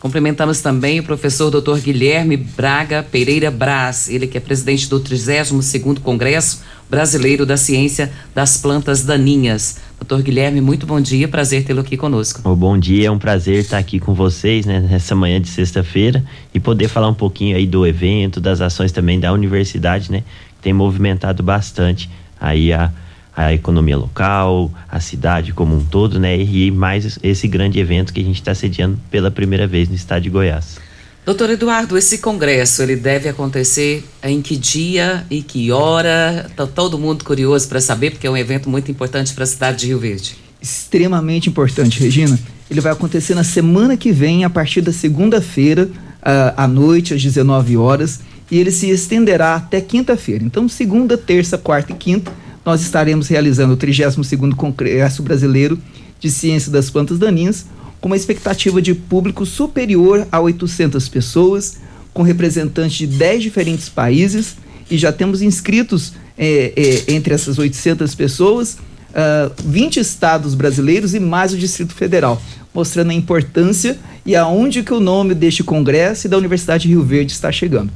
[0.02, 1.78] Cumprimentamos também o professor Dr.
[1.78, 8.56] Guilherme Braga Pereira Braz, ele que é presidente do 32º Congresso Brasileiro da Ciência das
[8.56, 9.78] Plantas Daninhas.
[10.00, 10.22] Dr.
[10.22, 12.40] Guilherme, muito bom dia, prazer tê-lo aqui conosco.
[12.42, 16.24] Oh, bom dia, é um prazer estar aqui com vocês né, nessa manhã de sexta-feira
[16.52, 20.24] e poder falar um pouquinho aí do evento, das ações também da universidade, né,
[20.56, 22.90] que tem movimentado bastante aí a
[23.34, 26.38] a economia local, a cidade como um todo, né?
[26.38, 30.22] E mais esse grande evento que a gente está sediando pela primeira vez no estado
[30.22, 30.76] de Goiás.
[31.24, 36.46] Doutor Eduardo, esse congresso ele deve acontecer em que dia e que hora?
[36.50, 39.78] Está todo mundo curioso para saber, porque é um evento muito importante para a cidade
[39.78, 40.36] de Rio Verde.
[40.60, 42.38] Extremamente importante, Regina.
[42.68, 47.22] Ele vai acontecer na semana que vem, a partir da segunda-feira, uh, à noite, às
[47.22, 48.20] 19 horas,
[48.50, 50.44] e ele se estenderá até quinta-feira.
[50.44, 52.32] Então, segunda, terça, quarta e quinta
[52.64, 55.78] nós estaremos realizando o 32º Congresso Brasileiro
[56.18, 57.66] de Ciência das Plantas Daninhas,
[58.00, 61.78] com uma expectativa de público superior a 800 pessoas,
[62.12, 64.56] com representantes de 10 diferentes países
[64.90, 68.78] e já temos inscritos é, é, entre essas 800 pessoas
[69.12, 72.40] uh, 20 estados brasileiros e mais o Distrito Federal,
[72.74, 77.02] mostrando a importância e aonde que o nome deste congresso e da Universidade de Rio
[77.02, 77.90] Verde está chegando.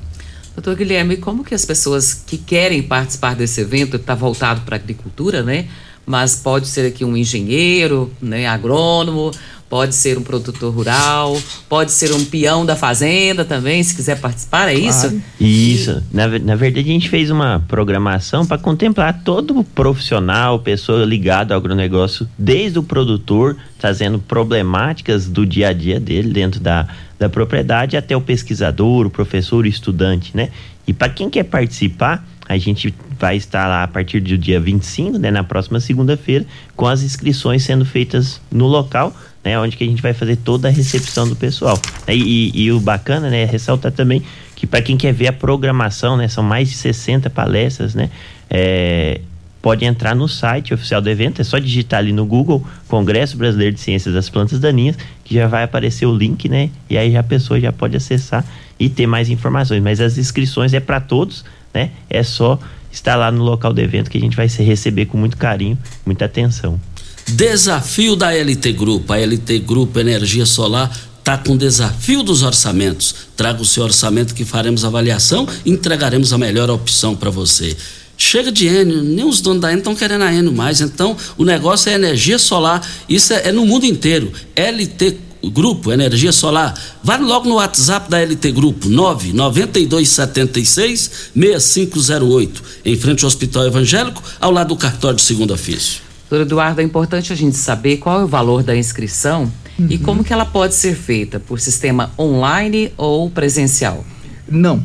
[0.57, 4.78] Doutor Guilherme, como que as pessoas que querem participar desse evento, está voltado para a
[4.78, 5.66] agricultura, né?
[6.07, 9.32] Mas pode ser aqui um engenheiro, né, agrônomo,
[9.68, 11.36] pode ser um produtor rural,
[11.68, 15.20] pode ser um peão da fazenda também, se quiser participar, é isso?
[15.40, 16.02] Isso.
[16.12, 21.59] Na, na verdade, a gente fez uma programação para contemplar todo profissional, pessoa ligada ao
[21.59, 26.86] agronegócio, desde o produtor, trazendo problemáticas do dia a dia dele dentro da,
[27.18, 30.50] da propriedade, até o pesquisador, o professor, o estudante, né?
[30.86, 35.18] E para quem quer participar, a gente vai estar lá a partir do dia 25,
[35.18, 36.46] né, na próxima segunda-feira,
[36.76, 39.12] com as inscrições sendo feitas no local
[39.46, 41.80] né, onde que a gente vai fazer toda a recepção do pessoal.
[42.08, 44.20] E, e, e o bacana, né, é ressaltar também
[44.56, 48.10] que para quem quer ver a programação, né, são mais de 60 palestras, né,
[48.50, 49.20] é,
[49.66, 53.74] pode entrar no site oficial do evento, é só digitar ali no Google Congresso Brasileiro
[53.74, 57.22] de Ciências das Plantas Daninhas, que já vai aparecer o link, né, e aí a
[57.24, 58.46] pessoa já pode acessar
[58.78, 59.82] e ter mais informações.
[59.82, 61.44] Mas as inscrições é para todos,
[61.74, 62.60] né, é só
[62.92, 65.76] estar lá no local do evento que a gente vai se receber com muito carinho,
[66.06, 66.80] muita atenção.
[67.26, 69.12] Desafio da LT Grupo.
[69.12, 73.16] A LT Grupo Energia Solar está com desafio dos orçamentos.
[73.36, 77.76] Traga o seu orçamento que faremos avaliação e entregaremos a melhor opção para você.
[78.16, 80.80] Chega de Enio, nem os donos da Enio estão querendo a Enio mais.
[80.80, 82.86] Então, o negócio é energia solar.
[83.08, 84.32] Isso é, é no mundo inteiro.
[84.54, 86.74] LT Grupo Energia Solar.
[87.02, 92.62] Vai logo no WhatsApp da LT Grupo, 99276 6508.
[92.84, 96.00] Em frente ao Hospital Evangélico, ao lado do cartório de segundo ofício.
[96.28, 99.86] Doutor Eduardo, é importante a gente saber qual é o valor da inscrição uhum.
[99.88, 104.04] e como que ela pode ser feita, por sistema online ou presencial?
[104.49, 104.82] Não.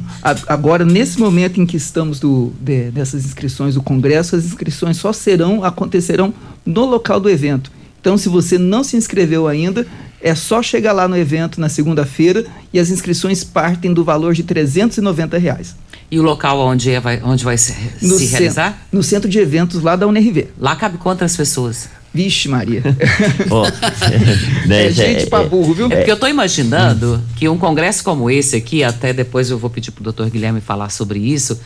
[0.48, 5.14] Agora, nesse momento em que estamos do, de, dessas inscrições do Congresso, as inscrições só
[5.14, 6.34] serão, acontecerão
[6.66, 7.72] no local do evento.
[8.00, 9.86] Então, se você não se inscreveu ainda,
[10.20, 14.44] é só chegar lá no evento na segunda-feira e as inscrições partem do valor de
[14.44, 15.76] 390 reais.
[16.10, 18.86] E o local onde, é, vai, onde vai se, se realizar?
[18.92, 20.50] No centro de eventos lá da UNRV.
[20.60, 21.90] Lá cabe quantas pessoas?
[22.14, 22.84] Vixe, Maria.
[23.50, 23.64] Oh,
[24.68, 25.86] né, é gente pra burro, viu?
[25.88, 29.70] É porque eu estou imaginando que um congresso como esse aqui, até depois eu vou
[29.70, 31.60] pedir para o doutor Guilherme falar sobre isso,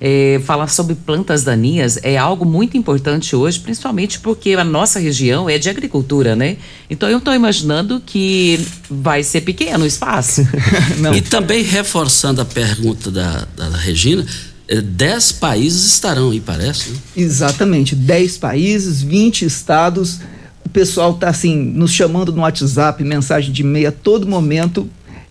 [0.00, 5.50] é, falar sobre plantas daninhas é algo muito importante hoje, principalmente porque a nossa região
[5.50, 6.56] é de agricultura, né?
[6.88, 10.40] Então eu estou imaginando que vai ser pequeno o espaço.
[11.14, 14.24] e também reforçando a pergunta da, da Regina,
[14.70, 16.90] é, dez países estarão aí, parece.
[16.90, 16.98] Né?
[17.16, 20.20] Exatamente, dez países, 20 estados.
[20.64, 24.88] O pessoal está assim, nos chamando no WhatsApp, mensagem de e-mail a todo momento.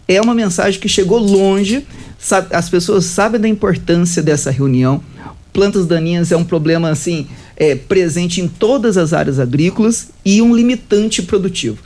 [0.08, 1.86] É uma mensagem que chegou longe
[2.52, 5.02] as pessoas sabem da importância dessa reunião.
[5.54, 10.56] Plantas daninhas é um problema assim é, presente em todas as áreas agrícolas e um
[10.56, 11.78] limitante produtivo.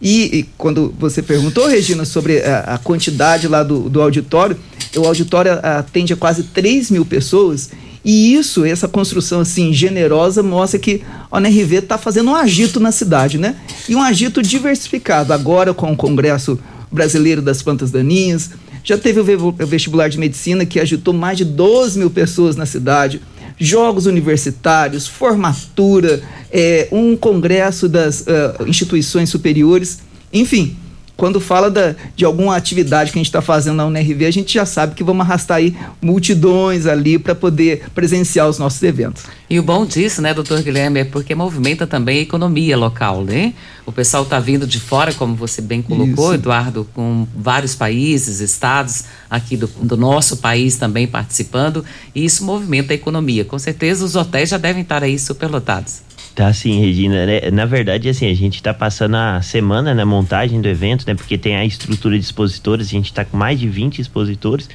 [0.00, 4.56] E, e quando você perguntou, Regina, sobre a, a quantidade lá do, do auditório,
[4.96, 7.70] o auditório atende a quase 3 mil pessoas
[8.04, 12.90] e isso, essa construção assim generosa, mostra que a NRV está fazendo um agito na
[12.90, 13.56] cidade, né?
[13.88, 15.32] E um agito diversificado.
[15.32, 16.58] Agora com o Congresso
[16.90, 18.50] Brasileiro das Plantas Daninhas,
[18.82, 23.20] já teve o vestibular de medicina que agitou mais de 12 mil pessoas na cidade,
[23.60, 29.98] jogos universitários, formatura, é, um congresso das uh, instituições superiores,
[30.32, 30.79] enfim
[31.20, 34.54] quando fala da, de alguma atividade que a gente está fazendo na UNRV, a gente
[34.54, 39.24] já sabe que vamos arrastar aí multidões ali para poder presenciar os nossos eventos.
[39.50, 43.52] E o bom disso, né, doutor Guilherme, é porque movimenta também a economia local, né?
[43.84, 46.34] O pessoal está vindo de fora, como você bem colocou, Isso.
[46.36, 52.94] Eduardo, com vários países, estados aqui do, do nosso país também participando, e isso movimenta
[52.94, 53.44] a economia.
[53.44, 56.00] Com certeza os hotéis já devem estar aí superlotados.
[56.34, 57.26] Tá sim, Regina.
[57.26, 57.50] Né?
[57.50, 61.14] Na verdade, assim, a gente está passando a semana na montagem do evento, né?
[61.14, 64.68] Porque tem a estrutura de expositores, a gente está com mais de 20 expositores.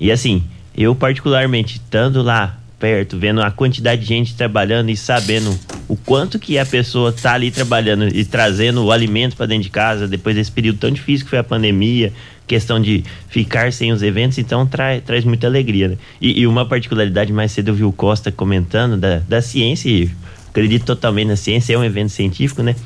[0.00, 0.42] E assim,
[0.76, 6.38] eu particularmente, estando lá perto, vendo a quantidade de gente trabalhando e sabendo o quanto
[6.38, 10.36] que a pessoa tá ali trabalhando e trazendo o alimento para dentro de casa depois
[10.36, 12.12] desse período tão difícil que foi a pandemia,
[12.46, 15.88] questão de ficar sem os eventos, então trai, traz muita alegria.
[15.88, 15.96] Né?
[16.20, 20.10] E, e, uma particularidade mais cedo eu vi o Costa comentando da, da ciência e
[20.54, 22.76] acredito totalmente na ciência, é um evento científico, né?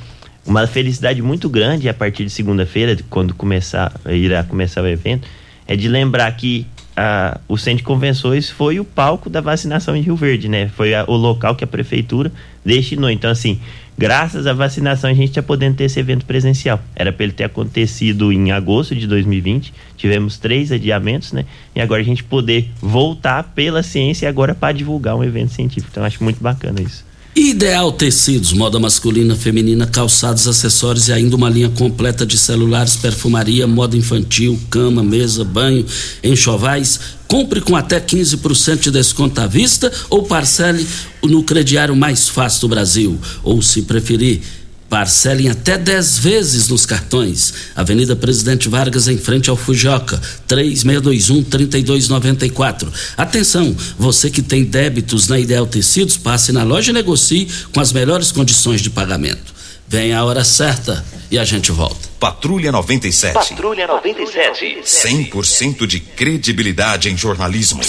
[0.47, 5.29] Uma felicidade muito grande a partir de segunda-feira, quando começar, irá começar o evento,
[5.67, 6.67] é de lembrar que
[6.97, 10.69] a, o Centro de Convenções foi o palco da vacinação em Rio Verde, né?
[10.69, 12.33] Foi a, o local que a prefeitura
[12.65, 13.11] destinou.
[13.11, 13.61] Então, assim,
[13.99, 16.81] graças à vacinação a gente está podendo ter esse evento presencial.
[16.97, 21.45] Era para ele ter acontecido em agosto de 2020, tivemos três adiamentos, né?
[21.77, 25.91] E agora a gente poder voltar pela ciência e agora para divulgar um evento científico.
[25.93, 27.07] Então acho muito bacana isso.
[27.35, 33.67] Ideal Tecidos, moda masculina, feminina, calçados, acessórios e ainda uma linha completa de celulares, perfumaria,
[33.67, 35.87] moda infantil, cama, mesa, banho,
[36.25, 36.99] enxovais.
[37.29, 40.85] Compre com até 15% de desconto à vista ou parcele
[41.23, 43.19] no crediário mais fácil do Brasil.
[43.45, 44.41] Ou, se preferir,
[44.89, 47.53] Parcelem até 10 vezes nos cartões.
[47.77, 50.19] Avenida Presidente Vargas, em frente ao Fujoca,
[50.49, 52.91] 3621-3294.
[53.17, 57.93] Atenção, você que tem débitos na Ideal Tecidos, passe na loja e negocie com as
[57.93, 59.53] melhores condições de pagamento.
[59.87, 62.09] Vem a hora certa e a gente volta.
[62.19, 63.35] Patrulha 97.
[63.35, 64.81] Patrulha 97.
[64.85, 67.83] 100% de credibilidade em jornalismo.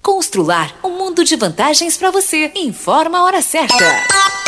[0.00, 2.50] Constrular um mundo de vantagens para você.
[2.56, 4.41] Informa a hora certa.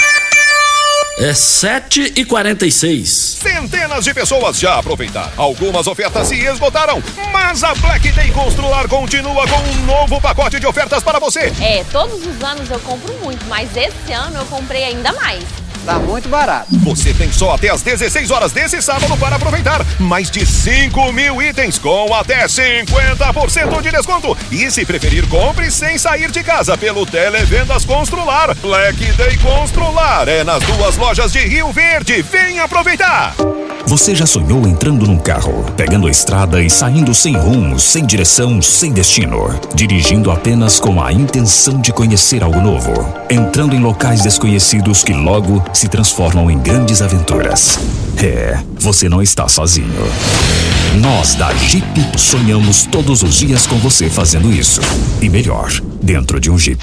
[1.17, 5.31] É 7 e 46 Centenas de pessoas já aproveitaram.
[5.37, 7.01] Algumas ofertas se esgotaram,
[7.33, 11.53] mas a Black Day Constrular continua com um novo pacote de ofertas para você.
[11.61, 15.45] É, todos os anos eu compro muito, mas esse ano eu comprei ainda mais.
[15.85, 16.67] Tá muito barato.
[16.79, 19.85] Você tem só até as 16 horas desse sábado para aproveitar.
[20.01, 24.37] Mais de 5 mil itens com até 50% de desconto.
[24.51, 28.55] E se preferir, compre sem sair de casa pelo Televendas Constrular.
[28.57, 32.23] Black Day Constrular é nas duas lojas de Rio Verde.
[32.23, 33.35] Vem aproveitar!
[33.87, 38.61] Você já sonhou entrando num carro, pegando a estrada e saindo sem rumo, sem direção,
[38.63, 42.93] sem destino, dirigindo apenas com a intenção de conhecer algo novo,
[43.31, 47.79] entrando em locais desconhecidos que logo se transformam em grandes aventuras.
[48.23, 49.89] É, você não está sozinho.
[51.01, 51.85] Nós da Jeep
[52.17, 54.81] sonhamos todos os dias com você fazendo isso.
[55.21, 56.81] E melhor, dentro de um Jeep.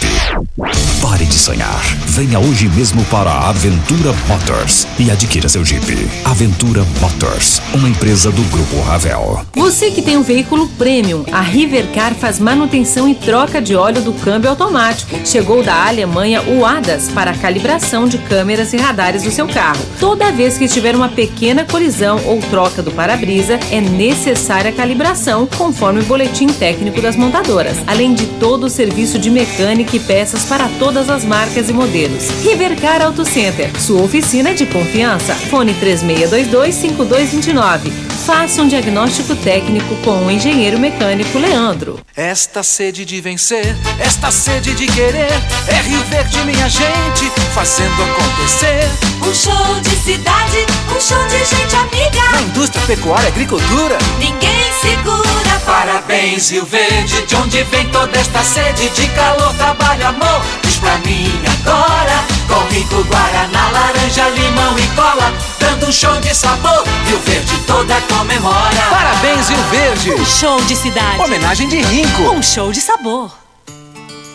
[1.02, 1.82] Pare de sonhar.
[2.08, 6.10] Venha hoje mesmo para a Aventura Motors e adquira seu Jeep.
[6.26, 9.46] Aventura Motors, uma empresa do Grupo Ravel.
[9.56, 14.14] Você que tem um veículo premium, a Rivercar faz manutenção e troca de óleo do
[14.14, 15.20] câmbio automático.
[15.26, 19.82] Chegou da Alemanha o ADAS para a calibração de câmeras e radares do seu carro.
[20.00, 25.48] Toda vez que tiver uma pequena colisão ou troca do para-brisa, é necessária a calibração,
[25.56, 30.46] conforme o boletim técnico das montadoras, além de todo o serviço de mecânica e peças
[30.46, 32.28] para todas as marcas e modelos.
[32.42, 35.36] Rivercar Auto Center, sua oficina de confiança.
[35.36, 38.12] Fone 36225229.
[38.26, 42.00] Faça um diagnóstico técnico com o engenheiro mecânico Leandro.
[42.16, 45.32] Esta sede de vencer, esta sede de querer,
[45.68, 48.88] é Rio Verde, minha gente, fazendo acontecer.
[49.28, 50.66] Um show de cidade,
[50.96, 52.32] um show de gente amiga.
[52.32, 55.32] Na indústria, pecuária, agricultura, Ninguém segura.
[55.66, 60.42] Parabéns, Rio Verde, de onde vem toda esta sede de calor, trabalho, amor.
[60.64, 61.32] Diz pra mim
[61.62, 66.84] agora, com rico Guaraná, laranja, limão e cola, dando um show de sabor.
[67.06, 68.82] Rio Verde toda comemora.
[68.90, 70.12] Parabéns, Rio Verde.
[70.12, 71.20] Um show de cidade.
[71.20, 72.24] Homenagem de Rinco.
[72.24, 73.32] Um show de sabor.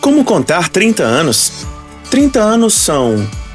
[0.01, 1.51] Como contar 30 anos?
[2.09, 3.27] 30 anos são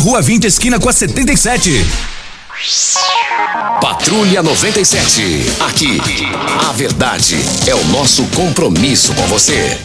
[0.00, 1.84] Rua 20, esquina com a 77.
[3.82, 5.22] Patrulha 97.
[5.60, 6.00] Aqui,
[6.66, 7.36] a verdade
[7.66, 9.76] é o nosso compromisso com você.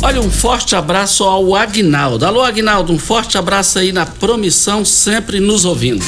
[0.00, 2.24] Olha, um forte abraço ao Agnaldo.
[2.24, 6.04] Alô, Agnaldo, um forte abraço aí na promissão, sempre nos ouvindo.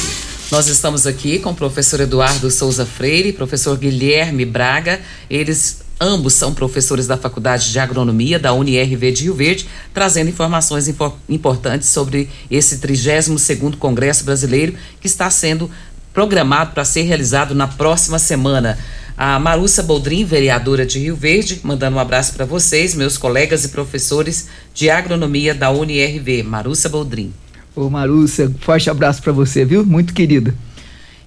[0.49, 5.01] Nós estamos aqui com o professor Eduardo Souza Freire, professor Guilherme Braga.
[5.29, 10.87] Eles ambos são professores da Faculdade de Agronomia da UniRV de Rio Verde, trazendo informações
[10.87, 15.69] impo- importantes sobre esse 32º Congresso Brasileiro que está sendo
[16.13, 18.77] programado para ser realizado na próxima semana.
[19.15, 23.69] A Marussa Boldrin, vereadora de Rio Verde, mandando um abraço para vocês, meus colegas e
[23.69, 26.43] professores de agronomia da UniRV.
[26.43, 27.33] Marussa Boldrin.
[27.75, 29.85] Ô Marúcia, forte abraço pra você, viu?
[29.85, 30.53] Muito querida.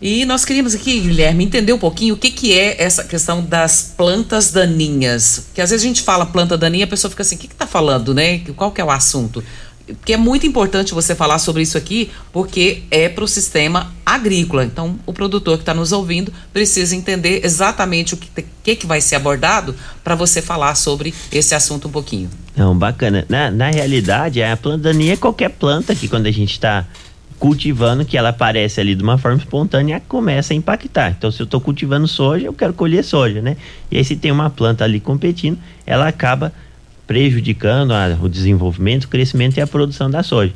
[0.03, 3.93] E nós queríamos aqui, Guilherme, entender um pouquinho o que, que é essa questão das
[3.95, 5.49] plantas daninhas.
[5.55, 7.67] Que às vezes a gente fala planta daninha, a pessoa fica assim, o que está
[7.67, 8.39] falando, né?
[8.57, 9.45] Qual que é o assunto?
[9.87, 14.65] Porque é muito importante você falar sobre isso aqui, porque é para o sistema agrícola.
[14.65, 19.03] Então, o produtor que está nos ouvindo precisa entender exatamente o que, que, que vai
[19.03, 22.31] ser abordado para você falar sobre esse assunto um pouquinho.
[22.57, 23.27] Não, bacana.
[23.29, 26.87] Na, na realidade, a planta daninha é qualquer planta que quando a gente está
[27.41, 31.15] cultivando, que ela aparece ali de uma forma espontânea, começa a impactar.
[31.17, 33.57] Então, se eu estou cultivando soja, eu quero colher soja, né?
[33.91, 36.53] E aí, se tem uma planta ali competindo, ela acaba
[37.07, 40.53] prejudicando a, o desenvolvimento, o crescimento e a produção da soja.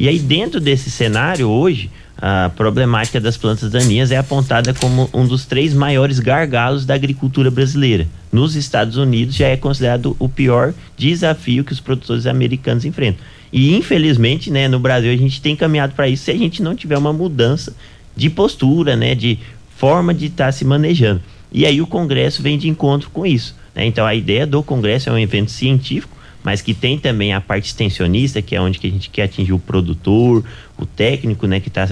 [0.00, 5.26] E aí, dentro desse cenário, hoje, a problemática das plantas daninhas é apontada como um
[5.26, 8.08] dos três maiores gargalos da agricultura brasileira.
[8.32, 13.22] Nos Estados Unidos, já é considerado o pior desafio que os produtores americanos enfrentam.
[13.52, 16.74] E infelizmente, né, no Brasil a gente tem caminhado para isso se a gente não
[16.74, 17.76] tiver uma mudança
[18.16, 19.38] de postura, né, de
[19.76, 21.20] forma de estar tá se manejando.
[21.52, 23.54] E aí o Congresso vem de encontro com isso.
[23.74, 23.84] Né?
[23.84, 27.66] Então a ideia do Congresso é um evento científico, mas que tem também a parte
[27.66, 30.44] extensionista, que é onde que a gente quer atingir o produtor,
[30.78, 31.88] o técnico, né, que está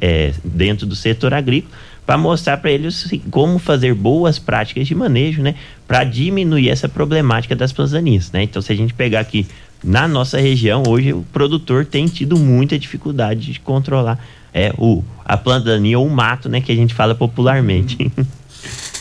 [0.00, 1.72] é, dentro do setor agrícola,
[2.04, 5.54] para mostrar para eles como fazer boas práticas de manejo, né,
[5.86, 8.42] para diminuir essa problemática das plantaninhas, né?
[8.42, 9.46] Então, se a gente pegar aqui
[9.84, 14.18] na nossa região, hoje o produtor tem tido muita dificuldade de controlar
[14.52, 18.10] é, o, a planta daninha ou o mato, né, que a gente fala popularmente.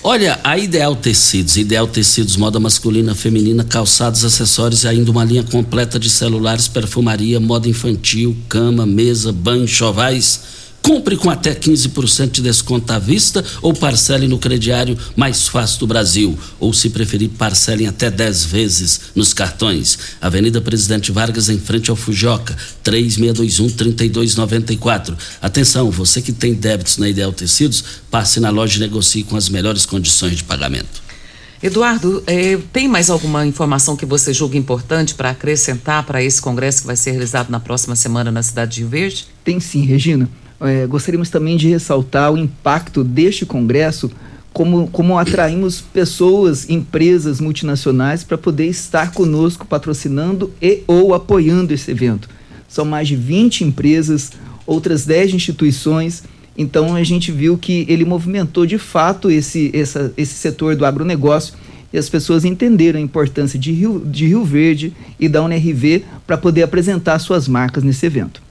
[0.03, 5.43] Olha, a Ideal Tecidos, Ideal Tecidos, moda masculina, feminina, calçados, acessórios e ainda uma linha
[5.43, 12.41] completa de celulares, perfumaria, moda infantil, cama, mesa, banho, chovais Compre com até 15% de
[12.41, 16.35] desconto à vista ou parcele no crediário mais fácil do Brasil.
[16.59, 19.99] Ou, se preferir, parcelem até 10 vezes nos cartões.
[20.19, 25.15] Avenida Presidente Vargas, em frente ao Fujoca, 3621-3294.
[25.39, 29.49] Atenção, você que tem débitos na Ideal Tecidos, passe na loja e negocie com as
[29.49, 30.99] melhores condições de pagamento.
[31.61, 36.81] Eduardo, eh, tem mais alguma informação que você julga importante para acrescentar para esse congresso
[36.81, 39.27] que vai ser realizado na próxima semana na cidade de Rio Verde?
[39.43, 40.27] Tem sim, Regina
[40.61, 44.11] é, gostaríamos também de ressaltar o impacto deste congresso,
[44.53, 51.89] como, como atraímos pessoas, empresas multinacionais para poder estar conosco patrocinando e ou apoiando esse
[51.89, 52.29] evento.
[52.67, 54.31] São mais de 20 empresas,
[54.65, 56.23] outras 10 instituições.
[56.57, 61.53] Então a gente viu que ele movimentou de fato esse, essa, esse setor do agronegócio
[61.93, 66.37] e as pessoas entenderam a importância de Rio, de Rio Verde e da UNRV para
[66.37, 68.41] poder apresentar suas marcas nesse evento.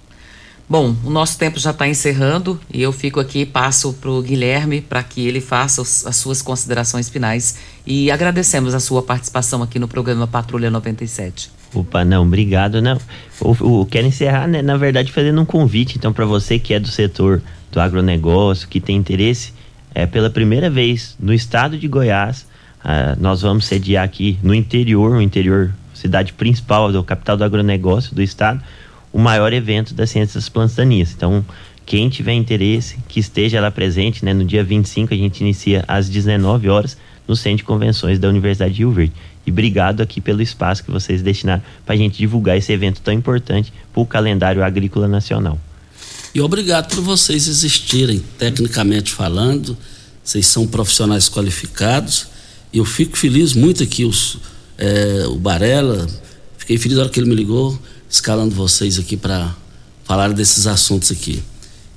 [0.70, 4.80] Bom, o nosso tempo já está encerrando e eu fico aqui passo para o Guilherme
[4.80, 9.80] para que ele faça os, as suas considerações finais e agradecemos a sua participação aqui
[9.80, 11.50] no programa Patrulha 97.
[11.74, 12.80] Opa, não, obrigado.
[12.80, 12.96] Não,
[13.40, 16.86] o, quero encerrar, né, na verdade, fazendo um convite, então, para você que é do
[16.86, 17.42] setor
[17.72, 19.52] do agronegócio, que tem interesse,
[19.92, 22.46] é pela primeira vez no estado de Goiás,
[22.84, 28.14] uh, nós vamos sediar aqui no interior, o interior, cidade principal, do capital do agronegócio
[28.14, 28.62] do estado,
[29.12, 31.12] o maior evento das ciências daninhas.
[31.12, 31.44] Então,
[31.84, 36.08] quem tiver interesse, que esteja lá presente, né, no dia 25 a gente inicia às
[36.08, 36.96] 19 horas
[37.26, 39.12] no Centro de Convenções da Universidade de Rio Verde.
[39.46, 43.12] E obrigado aqui pelo espaço que vocês destinaram para a gente divulgar esse evento tão
[43.12, 45.58] importante para o calendário agrícola nacional.
[46.32, 49.76] E obrigado por vocês existirem, tecnicamente falando,
[50.22, 52.28] vocês são profissionais qualificados.
[52.72, 54.38] E eu fico feliz muito aqui, os,
[54.78, 56.06] é, o Barela,
[56.56, 57.76] fiquei feliz na hora que ele me ligou
[58.11, 59.54] escalando vocês aqui para
[60.04, 61.42] falar desses assuntos aqui.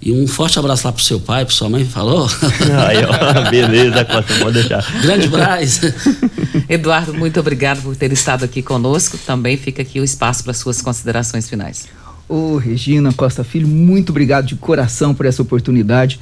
[0.06, 2.28] E um forte abraço lá pro seu pai, pro sua mãe, falou?
[2.88, 5.02] Aí, ó, beleza, Costa, pode deixar.
[5.02, 5.80] Grande Braz.
[6.68, 9.18] Eduardo, muito obrigado por ter estado aqui conosco.
[9.18, 11.88] Também fica aqui o espaço para suas considerações finais.
[12.28, 16.20] Ô, Regina Costa Filho, muito obrigado de coração por essa oportunidade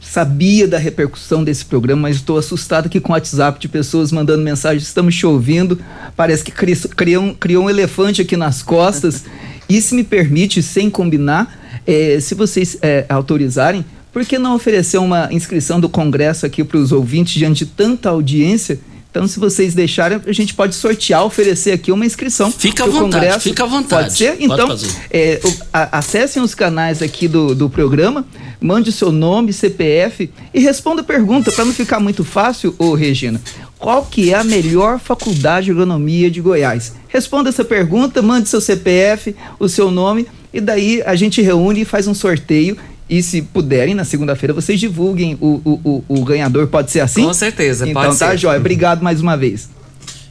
[0.00, 4.42] sabia da repercussão desse programa, mas estou assustado aqui com o WhatsApp de pessoas mandando
[4.42, 5.78] mensagem, estamos te ouvindo,
[6.16, 9.24] parece que criou, criou um elefante aqui nas costas.
[9.68, 14.98] e se me permite, sem combinar, é, se vocês é, autorizarem, por que não oferecer
[14.98, 18.78] uma inscrição do Congresso aqui para os ouvintes diante de tanta audiência?
[19.12, 22.50] Então, se vocês deixarem, a gente pode sortear, oferecer aqui uma inscrição.
[22.50, 23.40] Fica à vontade, Congresso.
[23.40, 24.04] fica à vontade.
[24.04, 24.36] Pode ser?
[24.40, 25.38] Então, pode é,
[25.70, 28.24] acessem os canais aqui do, do programa,
[28.58, 32.94] mande o seu nome, CPF e responda a pergunta, para não ficar muito fácil, ô
[32.94, 33.38] Regina.
[33.78, 36.94] Qual que é a melhor faculdade de agronomia de Goiás?
[37.08, 41.84] Responda essa pergunta, mande seu CPF, o seu nome, e daí a gente reúne e
[41.84, 42.78] faz um sorteio
[43.08, 46.66] e se puderem, na segunda-feira, vocês divulguem o, o, o, o, ganhador.
[46.68, 47.24] Pode ser assim?
[47.24, 48.38] Com certeza, então, pode tá, ser.
[48.38, 48.58] Jóia.
[48.58, 49.68] Obrigado mais uma vez.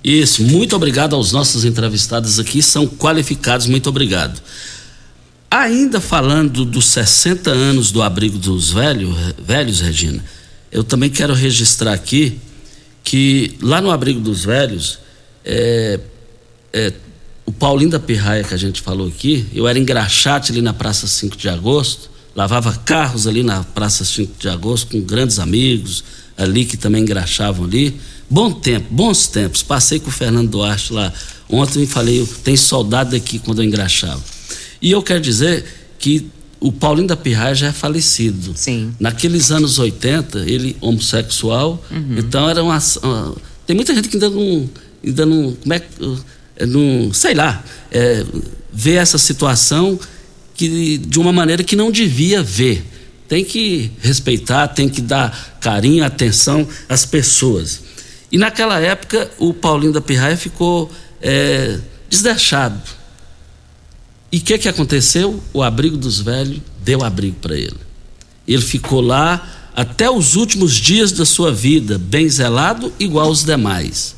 [0.03, 4.41] Isso, muito obrigado aos nossos entrevistados aqui, são qualificados, muito obrigado.
[5.49, 10.23] Ainda falando dos 60 anos do abrigo dos velhos, velhos, Regina,
[10.71, 12.39] eu também quero registrar aqui
[13.03, 14.99] que lá no abrigo dos velhos,
[15.43, 15.99] é,
[16.71, 16.93] é,
[17.45, 21.05] o Paulinho da Pirraia que a gente falou aqui, eu era engraxate ali na Praça
[21.05, 26.03] 5 de Agosto, lavava carros ali na Praça 5 de Agosto com grandes amigos
[26.37, 27.99] ali que também engraxavam ali.
[28.29, 29.61] Bom tempo, bons tempos.
[29.61, 31.11] Passei com o Fernando Duarte lá
[31.49, 34.21] ontem e falei, eu tenho saudade daqui quando eu engraxava.
[34.81, 35.65] E eu quero dizer
[35.99, 36.27] que
[36.59, 38.53] o Paulinho da Pirraia já é falecido.
[38.55, 38.93] Sim.
[38.99, 42.15] Naqueles anos 80, ele homossexual, Uhum.
[42.17, 43.35] então era uma, uma-
[43.67, 44.69] Tem muita gente que ainda não.
[45.03, 45.81] Ainda não como é
[46.55, 47.63] é, não, sei lá.
[47.91, 48.23] É,
[48.71, 49.99] vê essa situação
[50.67, 52.85] que, de uma maneira que não devia ver.
[53.27, 57.81] Tem que respeitar, tem que dar carinho, atenção às pessoas.
[58.31, 60.91] E naquela época, o Paulinho da Pirraia ficou
[61.21, 62.79] é, desdeixado.
[64.31, 65.41] E o que, que aconteceu?
[65.53, 67.77] O abrigo dos velhos deu abrigo para ele.
[68.47, 74.15] Ele ficou lá até os últimos dias da sua vida, bem zelado, igual os demais.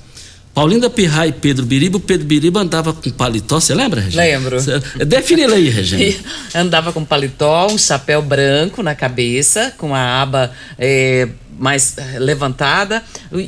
[0.53, 4.23] Paulinho da Pirraia e Pedro Biriba, o Pedro Biriba andava com paletó, você lembra, Regina?
[4.23, 4.59] Lembro.
[4.59, 6.13] Cê- Define ele aí, Regina.
[6.53, 11.27] Andava com paletó, um chapéu branco na cabeça, com a aba é,
[11.57, 13.01] mais eh, levantada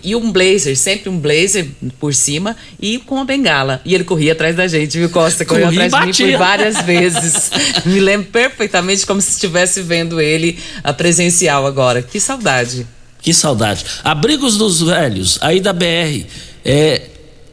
[0.03, 1.67] e um blazer, sempre um blazer
[1.99, 3.81] por cima e com uma bengala.
[3.85, 5.45] E ele corria atrás da gente, viu, Costa?
[5.45, 7.51] Correu Corria e atrás de mim por várias vezes.
[7.85, 12.01] Me lembro perfeitamente como se estivesse vendo ele a presencial agora.
[12.01, 12.87] Que saudade.
[13.21, 13.85] Que saudade.
[14.03, 16.25] Abrigos dos Velhos, aí da BR.
[16.65, 17.03] É,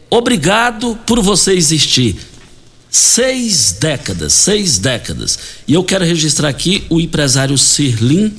[0.08, 2.16] obrigado por você existir.
[2.90, 5.38] Seis décadas, seis décadas.
[5.68, 8.34] E eu quero registrar aqui o empresário Sirlin,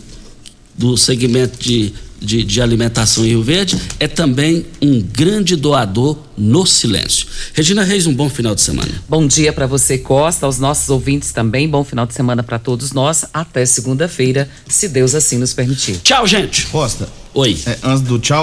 [0.75, 6.65] do segmento de, de, de alimentação em Rio Verde, é também um grande doador no
[6.65, 7.27] silêncio.
[7.53, 8.89] Regina Reis, um bom final de semana.
[9.07, 11.69] Bom dia para você, Costa, aos nossos ouvintes também.
[11.69, 13.25] Bom final de semana para todos nós.
[13.33, 15.97] Até segunda-feira, se Deus assim nos permitir.
[16.03, 16.65] Tchau, gente.
[16.67, 17.07] Costa.
[17.33, 17.57] Oi.
[17.83, 18.41] antes do tchau,